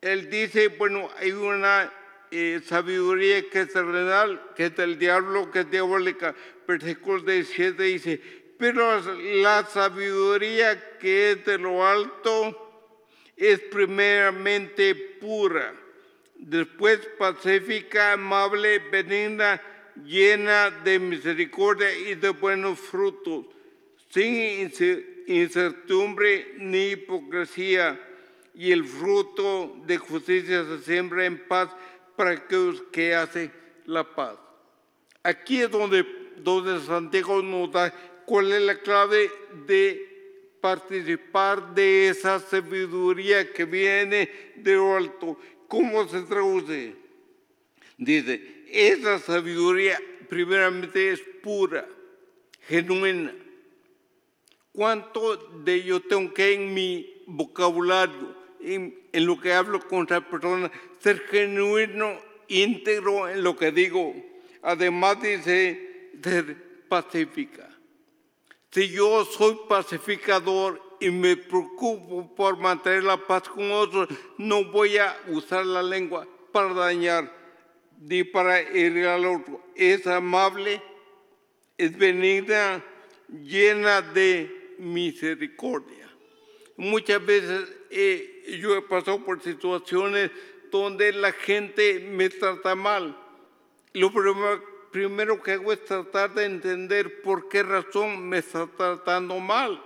Él 0.01 0.29
dice, 0.29 0.69
bueno, 0.69 1.09
hay 1.19 1.33
una 1.33 1.93
eh, 2.31 2.61
sabiduría 2.65 3.49
que 3.49 3.61
es 3.61 3.73
terrenal, 3.73 4.51
que 4.57 4.67
es 4.67 4.77
del 4.77 4.99
diablo, 4.99 5.51
que 5.51 5.61
es 5.61 5.71
diabólica. 5.71 6.35
Versículo 6.67 7.23
17 7.23 7.83
dice, 7.83 8.21
pero 8.59 9.01
la 9.43 9.65
sabiduría 9.65 10.99
que 10.99 11.33
es 11.33 11.45
de 11.45 11.59
lo 11.59 11.87
alto 11.87 12.59
es 13.37 13.61
primeramente 13.61 14.95
pura, 14.95 15.75
después 16.37 17.01
pacífica, 17.19 18.13
amable, 18.13 18.79
benigna, 18.79 19.61
llena 20.05 20.71
de 20.71 20.99
misericordia 20.99 21.93
y 21.93 22.15
de 22.15 22.31
buenos 22.31 22.79
frutos, 22.79 23.47
sin 24.11 24.73
incertidumbre 25.27 26.55
ni 26.59 26.91
hipocresía, 26.91 28.01
y 28.55 28.71
el 28.71 28.85
fruto 28.85 29.77
de 29.87 29.97
justicia 29.97 30.65
se 30.65 30.79
siembra 30.81 31.25
en 31.25 31.47
paz 31.47 31.71
para 32.17 32.33
aquellos 32.33 32.83
que 32.93 33.15
hacen 33.15 33.51
la 33.87 34.05
paz. 34.15 34.37
Aquí 35.23 35.63
es 35.63 35.71
donde, 35.71 36.05
donde 36.39 36.85
Santiago 36.85 37.43
nos 37.43 37.73
da 37.73 37.91
cuál 38.27 38.53
es 38.53 38.63
la 38.63 38.79
clave 38.79 39.31
de 39.67 40.13
participar 40.61 41.75
de 41.75 42.09
esa 42.09 42.39
sabiduría 42.39 43.53
que 43.53 43.65
viene 43.65 44.31
de 44.57 44.75
alto. 44.75 45.39
¿Cómo 45.67 46.07
se 46.07 46.23
traduce? 46.23 46.95
Dice, 47.97 48.65
esa 48.69 49.19
sabiduría 49.19 49.99
primeramente 50.29 51.13
es 51.13 51.21
pura, 51.43 51.89
genuina, 52.69 53.35
cuánto 54.73 55.37
de 55.37 55.83
yo 55.83 56.01
tengo 56.01 56.33
que 56.33 56.55
en 56.55 56.75
mi 56.75 57.23
vocabulario, 57.27 58.35
en, 58.61 58.97
lo 59.13 59.39
que 59.41 59.53
hablo 59.53 59.81
con 59.87 60.03
otra 60.03 60.21
persona, 60.21 60.71
ser 60.99 61.21
genuino, 61.29 62.19
íntegro 62.49 63.29
en 63.29 63.43
lo 63.43 63.57
que 63.57 63.71
digo. 63.71 64.15
Además 64.63 65.21
dice 65.21 66.11
ser 66.23 66.87
pacífica. 66.89 67.69
Si 68.71 68.89
yo 68.89 69.25
soy 69.25 69.59
pacificador 69.69 70.81
y 71.01 71.11
me 71.11 71.37
preocupo 71.37 72.35
por 72.35 72.57
mantener 72.57 73.05
la 73.05 73.17
paz 73.17 73.49
con 73.49 73.71
otros, 73.71 74.09
no 74.39 74.65
voy 74.65 74.97
a 74.97 75.15
usar 75.29 75.67
la 75.67 75.83
lengua 75.83 76.27
para 76.53 76.73
dañar 76.73 77.31
ni 78.01 78.25
para 78.25 78.61
herir 78.61 79.07
al 79.07 79.27
otro. 79.27 79.63
Es 79.75 80.07
amable, 80.07 80.81
es 81.77 81.97
benigna, 81.97 82.83
llena 83.29 84.01
de 84.01 84.62
misericordia. 84.83 86.11
Muchas 86.77 87.25
veces 87.25 87.73
eh, 87.91 88.59
yo 88.61 88.77
he 88.77 88.83
pasado 88.83 89.25
por 89.25 89.41
situaciones 89.41 90.31
donde 90.71 91.13
la 91.13 91.33
gente 91.33 92.01
me 92.01 92.29
trata 92.29 92.75
mal. 92.75 93.17
Lo 93.93 94.11
primero, 94.13 94.89
primero 94.91 95.43
que 95.43 95.53
hago 95.53 95.73
es 95.73 95.85
tratar 95.85 96.35
de 96.35 96.45
entender 96.45 97.23
por 97.23 97.49
qué 97.49 97.63
razón 97.63 98.29
me 98.29 98.39
está 98.39 98.67
tratando 98.67 99.39
mal. 99.39 99.83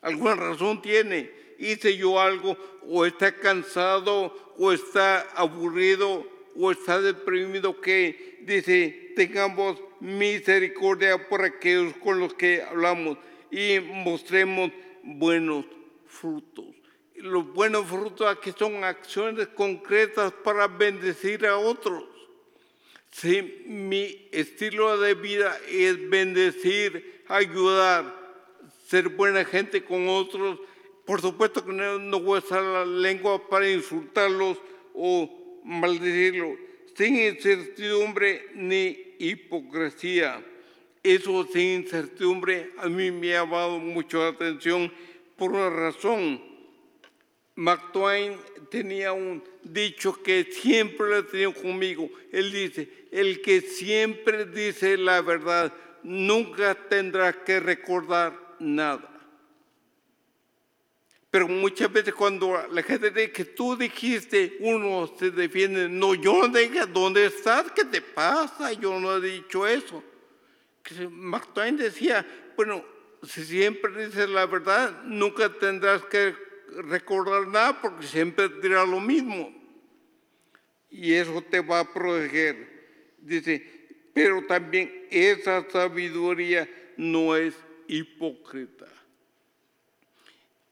Alguna 0.00 0.34
razón 0.34 0.82
tiene. 0.82 1.30
Hice 1.58 1.96
yo 1.96 2.20
algo, 2.20 2.56
o 2.88 3.06
está 3.06 3.36
cansado, 3.36 4.54
o 4.58 4.72
está 4.72 5.20
aburrido, 5.34 6.26
o 6.56 6.70
está 6.72 7.00
deprimido, 7.00 7.80
que 7.80 8.40
dice, 8.42 9.12
tengamos 9.14 9.80
misericordia 10.00 11.28
por 11.28 11.44
aquellos 11.44 11.94
con 11.96 12.18
los 12.18 12.34
que 12.34 12.62
hablamos 12.62 13.18
y 13.54 13.78
mostremos 13.78 14.72
buenos 15.04 15.64
frutos. 16.08 16.64
Los 17.14 17.46
buenos 17.52 17.86
frutos 17.86 18.26
aquí 18.26 18.52
son 18.58 18.82
acciones 18.82 19.46
concretas 19.46 20.32
para 20.32 20.66
bendecir 20.66 21.46
a 21.46 21.56
otros. 21.56 22.02
Si 23.12 23.62
mi 23.66 24.28
estilo 24.32 24.98
de 24.98 25.14
vida 25.14 25.56
es 25.70 26.10
bendecir, 26.10 27.22
ayudar, 27.28 28.12
ser 28.88 29.10
buena 29.10 29.44
gente 29.44 29.84
con 29.84 30.08
otros, 30.08 30.58
por 31.04 31.20
supuesto 31.20 31.64
que 31.64 31.72
no, 31.72 32.00
no 32.00 32.18
voy 32.18 32.40
a 32.40 32.44
usar 32.44 32.60
la 32.60 32.84
lengua 32.84 33.48
para 33.48 33.70
insultarlos 33.70 34.58
o 34.94 35.60
maldecirlos, 35.62 36.58
sin 36.96 37.16
incertidumbre 37.20 38.48
ni 38.54 39.14
hipocresía. 39.20 40.44
Eso 41.04 41.46
sin 41.52 41.82
incertidumbre 41.82 42.72
a 42.78 42.88
mí 42.88 43.10
me 43.10 43.36
ha 43.36 43.42
llamado 43.42 43.78
mucho 43.78 44.20
la 44.20 44.28
atención 44.28 44.90
por 45.36 45.52
una 45.52 45.68
razón. 45.68 46.40
Mark 47.56 47.92
Twain 47.92 48.38
tenía 48.70 49.12
un 49.12 49.44
dicho 49.62 50.22
que 50.22 50.44
siempre 50.44 51.06
lo 51.10 51.26
tenido 51.26 51.52
conmigo. 51.52 52.08
Él 52.32 52.50
dice, 52.50 52.88
el 53.12 53.42
que 53.42 53.60
siempre 53.60 54.46
dice 54.46 54.96
la 54.96 55.20
verdad 55.20 55.74
nunca 56.02 56.74
tendrá 56.74 57.44
que 57.44 57.60
recordar 57.60 58.56
nada. 58.58 59.10
Pero 61.30 61.48
muchas 61.48 61.92
veces 61.92 62.14
cuando 62.14 62.66
la 62.70 62.82
gente 62.82 63.10
dice 63.10 63.30
que 63.30 63.44
tú 63.44 63.76
dijiste, 63.76 64.56
uno 64.60 65.12
se 65.18 65.30
defiende, 65.30 65.86
no, 65.86 66.14
yo 66.14 66.48
no 66.48 66.48
diga, 66.48 66.86
¿dónde 66.86 67.26
estás? 67.26 67.72
¿Qué 67.72 67.84
te 67.84 68.00
pasa? 68.00 68.72
Yo 68.72 68.98
no 68.98 69.16
he 69.16 69.20
dicho 69.20 69.66
eso. 69.66 70.02
Twain 71.54 71.76
decía, 71.76 72.26
bueno, 72.56 72.84
si 73.22 73.44
siempre 73.44 74.06
dices 74.06 74.28
la 74.28 74.46
verdad, 74.46 75.02
nunca 75.04 75.48
tendrás 75.48 76.04
que 76.04 76.34
recordar 76.82 77.46
nada 77.48 77.80
porque 77.80 78.06
siempre 78.06 78.48
dirá 78.60 78.84
lo 78.84 79.00
mismo. 79.00 79.52
Y 80.90 81.14
eso 81.14 81.42
te 81.42 81.60
va 81.60 81.80
a 81.80 81.92
proteger. 81.92 83.14
Dice, 83.18 83.84
pero 84.12 84.46
también 84.46 85.06
esa 85.10 85.68
sabiduría 85.68 86.68
no 86.96 87.34
es 87.34 87.54
hipócrita. 87.88 88.86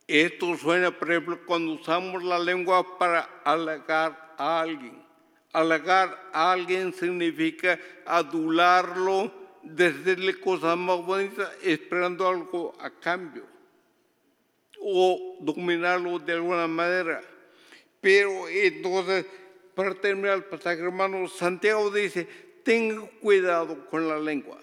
Esto 0.07 0.57
suena, 0.57 0.90
por 0.90 1.11
ejemplo, 1.11 1.40
cuando 1.46 1.72
usamos 1.72 2.22
la 2.22 2.38
lengua 2.38 2.98
para 2.98 3.40
halagar 3.44 4.35
a 4.37 4.61
alguien. 4.61 5.03
Halagar 5.53 6.31
a 6.33 6.53
alguien 6.53 6.92
significa 6.92 7.79
adularlo, 8.07 9.42
decirle 9.62 10.38
cosas 10.40 10.77
más 10.77 11.05
bonitas, 11.05 11.51
esperando 11.62 12.27
algo 12.29 12.75
a 12.79 12.90
cambio. 12.90 13.44
O 14.81 15.37
dominarlo 15.40 16.18
de 16.18 16.33
alguna 16.33 16.66
manera. 16.66 17.22
Pero 18.01 18.48
entonces, 18.48 19.27
para 19.75 19.94
terminar 19.94 20.37
el 20.38 20.44
pasaje, 20.44 20.83
hermano, 20.83 21.29
Santiago 21.29 21.90
dice, 21.90 22.27
ten 22.64 23.07
cuidado 23.20 23.87
con 23.87 24.09
la 24.09 24.18
lengua. 24.18 24.59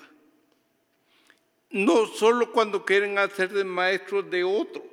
No 1.71 2.07
solo 2.07 2.51
cuando 2.51 2.83
quieren 2.83 3.17
hacer 3.17 3.49
de 3.49 3.63
maestros 3.63 4.29
de 4.29 4.43
otros, 4.43 4.83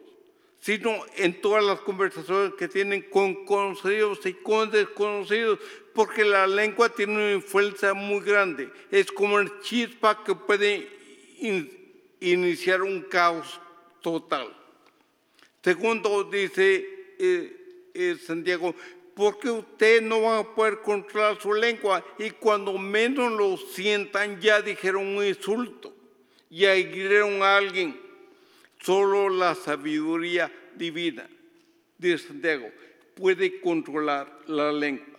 sino 0.67 0.97
en 1.15 1.41
todas 1.41 1.63
las 1.63 1.79
conversaciones 1.79 2.55
que 2.55 2.67
tienen 2.67 3.03
con 3.03 3.45
conocidos 3.45 4.27
y 4.27 4.33
con 4.33 4.69
desconocidos, 4.69 5.61
porque 5.95 6.25
la 6.25 6.45
lengua 6.45 6.89
tiene 6.89 7.15
una 7.15 7.33
influencia 7.35 7.95
muy 7.95 8.19
grande. 8.19 8.69
Es 8.91 9.13
como 9.13 9.39
el 9.39 9.61
chispa 9.61 10.25
que 10.25 10.35
puede 10.35 10.91
iniciar 12.19 12.83
un 12.83 13.03
caos 13.03 13.61
total. 14.03 14.53
Segundo, 15.63 16.25
dice 16.25 17.15
eh, 17.17 17.91
eh, 17.95 18.17
Santiago, 18.21 18.75
porque 19.15 19.49
ustedes 19.49 20.03
no 20.03 20.23
van 20.23 20.41
a 20.41 20.53
poder 20.53 20.81
controlar 20.83 21.41
su 21.41 21.55
lengua 21.55 22.05
y 22.19 22.31
cuando 22.31 22.77
menos 22.77 23.31
lo 23.31 23.57
sientan 23.57 24.41
ya 24.41 24.61
dijeron 24.63 25.17
un 25.17 25.25
insulto, 25.25 25.95
y 26.51 26.67
hirieron 26.67 27.41
a 27.45 27.57
alguien 27.57 28.06
Solo 28.87 29.29
la 29.29 29.57
sabiduría 29.57 30.49
divina, 30.77 31.29
dice 31.99 32.29
Santiago, 32.29 32.71
puede 33.17 33.61
controlar 33.61 34.43
la 34.47 34.71
lengua. 34.71 35.19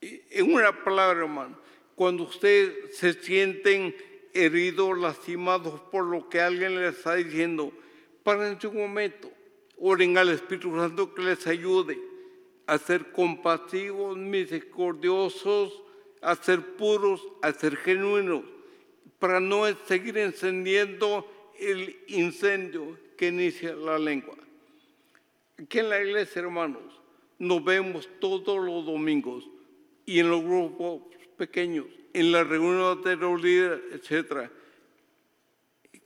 En 0.00 0.54
una 0.54 0.84
palabra, 0.84 1.22
hermano, 1.22 1.58
cuando 1.96 2.22
ustedes 2.22 2.96
se 2.96 3.14
sienten 3.14 3.96
heridos, 4.32 4.96
lastimados 4.96 5.80
por 5.90 6.04
lo 6.04 6.28
que 6.28 6.40
alguien 6.40 6.76
les 6.80 6.98
está 6.98 7.16
diciendo, 7.16 7.72
paren 8.22 8.56
un 8.62 8.76
momento, 8.76 9.28
oren 9.80 10.16
al 10.18 10.28
Espíritu 10.28 10.76
Santo 10.76 11.12
que 11.12 11.22
les 11.22 11.48
ayude 11.48 11.98
a 12.68 12.78
ser 12.78 13.10
compasivos, 13.10 14.16
misericordiosos, 14.16 15.82
a 16.22 16.36
ser 16.36 16.76
puros, 16.76 17.26
a 17.42 17.50
ser 17.50 17.76
genuinos, 17.76 18.44
para 19.18 19.40
no 19.40 19.64
seguir 19.88 20.16
encendiendo 20.18 21.28
el 21.58 21.98
incendio 22.08 22.98
que 23.16 23.28
inicia 23.28 23.74
la 23.74 23.98
lengua. 23.98 24.36
Aquí 25.60 25.80
en 25.80 25.88
la 25.88 26.00
iglesia, 26.00 26.42
hermanos, 26.42 27.00
nos 27.38 27.64
vemos 27.64 28.08
todos 28.20 28.64
los 28.64 28.86
domingos 28.86 29.48
y 30.06 30.20
en 30.20 30.30
los 30.30 30.42
grupos 30.42 31.02
pequeños, 31.36 31.86
en 32.12 32.32
las 32.32 32.46
reuniones 32.46 33.04
de 33.04 33.16
los 33.16 33.42
líderes, 33.42 33.80
etc. 33.92 34.50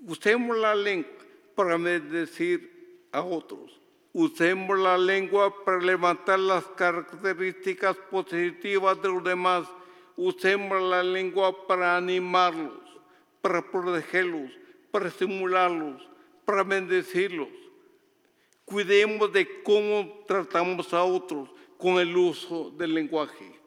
Usemos 0.01 0.57
la 0.57 0.75
lengua 0.75 1.11
para 1.55 1.79
decir 1.79 3.07
a 3.12 3.23
otros. 3.23 3.79
Usemos 4.15 4.79
la 4.79 4.99
lengua 4.99 5.65
para 5.65 5.81
levantar 5.81 6.38
las 6.38 6.67
características 6.69 7.97
positivas 8.11 9.01
de 9.01 9.09
los 9.09 9.25
demás. 9.25 9.67
Usemos 10.17 10.83
la 10.83 11.03
lengua 11.03 11.67
para 11.67 11.97
animarlos, 11.97 12.79
para 13.41 13.62
protegerlos, 13.71 14.51
para 14.93 15.09
estimularlos, 15.09 16.09
para 16.45 16.63
bendecirlos. 16.63 17.49
Cuidemos 18.65 19.33
de 19.33 19.63
cómo 19.65 20.23
tratamos 20.29 20.95
a 20.95 21.03
otros 21.03 21.49
con 21.77 21.99
el 21.99 22.17
uso 22.17 22.71
del 22.71 22.95
lenguaje. 22.95 23.59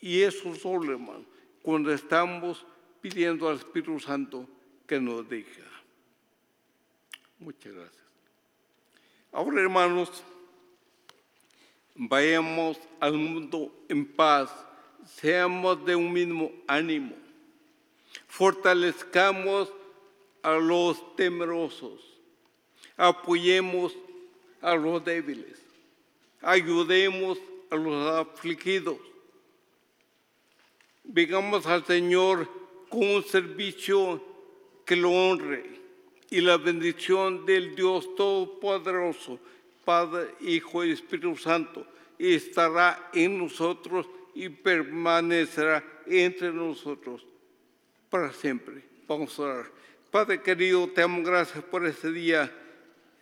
Y 0.00 0.22
eso 0.22 0.54
solo, 0.54 0.92
hermano, 0.92 1.26
cuando 1.62 1.92
estamos 1.92 2.64
pidiendo 3.02 3.48
al 3.48 3.56
Espíritu 3.56 4.00
Santo 4.00 4.48
que 4.86 4.98
nos 4.98 5.28
diga. 5.28 5.48
Muchas 7.38 7.72
gracias. 7.72 8.04
Ahora, 9.32 9.60
hermanos, 9.60 10.24
vayamos 11.94 12.78
al 13.00 13.14
mundo 13.14 13.72
en 13.88 14.06
paz, 14.06 14.50
seamos 15.04 15.84
de 15.84 15.94
un 15.94 16.12
mismo 16.12 16.50
ánimo, 16.66 17.14
fortalezcamos 18.26 19.72
a 20.42 20.52
los 20.52 21.16
temerosos, 21.16 22.00
apoyemos 22.96 23.96
a 24.60 24.74
los 24.74 25.04
débiles, 25.04 25.60
ayudemos 26.40 27.38
a 27.70 27.76
los 27.76 28.14
afligidos. 28.14 28.98
Vengamos 31.04 31.66
al 31.66 31.84
Señor 31.86 32.48
con 32.88 33.06
un 33.06 33.24
servicio 33.24 34.22
que 34.84 34.96
lo 34.96 35.10
honre 35.10 35.64
y 36.30 36.40
la 36.40 36.58
bendición 36.58 37.46
del 37.46 37.74
Dios 37.74 38.14
Todopoderoso, 38.14 39.38
Padre, 39.84 40.34
Hijo 40.40 40.84
y 40.84 40.92
Espíritu 40.92 41.36
Santo, 41.36 41.86
estará 42.18 43.10
en 43.14 43.38
nosotros 43.38 44.06
y 44.34 44.48
permanecerá 44.48 45.84
entre 46.06 46.52
nosotros 46.52 47.24
para 48.10 48.32
siempre. 48.32 48.82
Vamos 49.06 49.38
a 49.38 49.42
orar. 49.42 49.66
Padre 50.10 50.40
querido, 50.40 50.88
te 50.88 51.02
damos 51.02 51.22
gracias 51.22 51.62
por 51.62 51.84
este 51.84 52.10
día. 52.10 52.50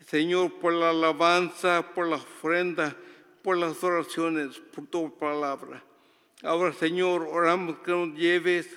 Señor, 0.06 0.52
por 0.60 0.72
la 0.72 0.90
alabanza, 0.90 1.84
por 1.92 2.06
la 2.06 2.14
ofrenda, 2.14 2.96
por 3.42 3.56
las 3.56 3.82
oraciones, 3.82 4.60
por 4.72 4.86
tu 4.86 5.12
palabra. 5.18 5.82
Ahora, 6.44 6.72
Señor, 6.72 7.22
oramos 7.28 7.78
que 7.78 7.90
nos 7.90 8.16
lleves 8.16 8.68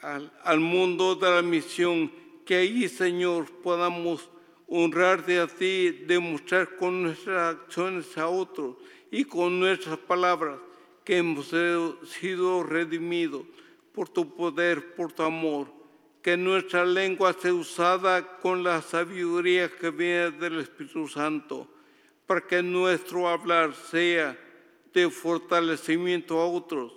al, 0.00 0.58
mundo 0.58 1.16
de 1.16 1.30
la 1.30 1.42
misión, 1.42 2.10
que 2.46 2.56
ahí, 2.56 2.88
Señor, 2.88 3.44
podamos 3.62 4.30
honrarte 4.66 5.38
a 5.38 5.46
ti, 5.46 5.90
demostrar 6.06 6.76
con 6.76 7.02
nuestras 7.02 7.56
acciones 7.56 8.16
a 8.16 8.26
otros 8.26 8.76
y 9.10 9.24
con 9.24 9.60
nuestras 9.60 9.98
palabras 9.98 10.60
que 11.04 11.18
hemos 11.18 11.52
sido 12.04 12.62
redimidos 12.62 13.42
por 13.92 14.08
tu 14.08 14.34
poder, 14.34 14.94
por 14.94 15.12
tu 15.12 15.22
amor 15.22 15.83
que 16.24 16.38
nuestra 16.38 16.86
lengua 16.86 17.34
sea 17.34 17.52
usada 17.52 18.38
con 18.38 18.62
la 18.62 18.80
sabiduría 18.80 19.68
que 19.68 19.90
viene 19.90 20.30
del 20.30 20.60
Espíritu 20.60 21.06
Santo, 21.06 21.68
para 22.26 22.40
que 22.40 22.62
nuestro 22.62 23.28
hablar 23.28 23.74
sea 23.74 24.34
de 24.94 25.10
fortalecimiento 25.10 26.40
a 26.40 26.46
otros, 26.46 26.94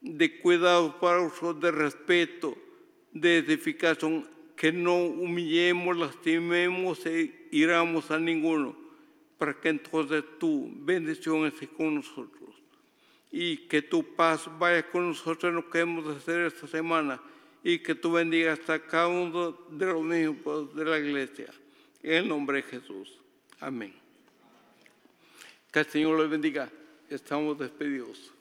de 0.00 0.40
cuidado 0.40 0.98
para 0.98 1.26
otros, 1.26 1.60
de 1.60 1.70
respeto, 1.70 2.56
de 3.12 3.36
edificación, 3.36 4.26
que 4.56 4.72
no 4.72 5.04
humillemos, 5.04 5.94
lastimemos 5.94 7.04
e 7.04 7.48
iramos 7.52 8.10
a 8.10 8.18
ninguno, 8.18 8.74
para 9.36 9.52
que 9.52 9.68
entonces 9.68 10.24
tu 10.38 10.72
bendición 10.78 11.44
esté 11.44 11.68
con 11.68 11.96
nosotros. 11.96 12.54
Y 13.30 13.68
que 13.68 13.82
tu 13.82 14.02
paz 14.14 14.48
vaya 14.58 14.88
con 14.88 15.08
nosotros 15.08 15.50
en 15.50 15.56
lo 15.56 15.68
que 15.68 15.80
hemos 15.80 16.06
de 16.06 16.14
hacer 16.14 16.46
esta 16.46 16.66
semana 16.66 17.20
y 17.62 17.78
que 17.78 17.94
tú 17.94 18.12
bendigas 18.12 18.68
a 18.68 18.78
cada 18.78 19.08
uno 19.08 19.52
de 19.70 19.86
los 19.86 20.02
miembros 20.02 20.74
de 20.74 20.84
la 20.84 20.98
iglesia. 20.98 21.52
En 22.02 22.12
el 22.12 22.28
nombre 22.28 22.58
de 22.58 22.62
Jesús. 22.62 23.18
Amén. 23.60 23.94
Que 25.72 25.80
el 25.80 25.86
Señor 25.86 26.18
los 26.18 26.30
bendiga. 26.30 26.70
Estamos 27.08 27.58
despedidos. 27.58 28.32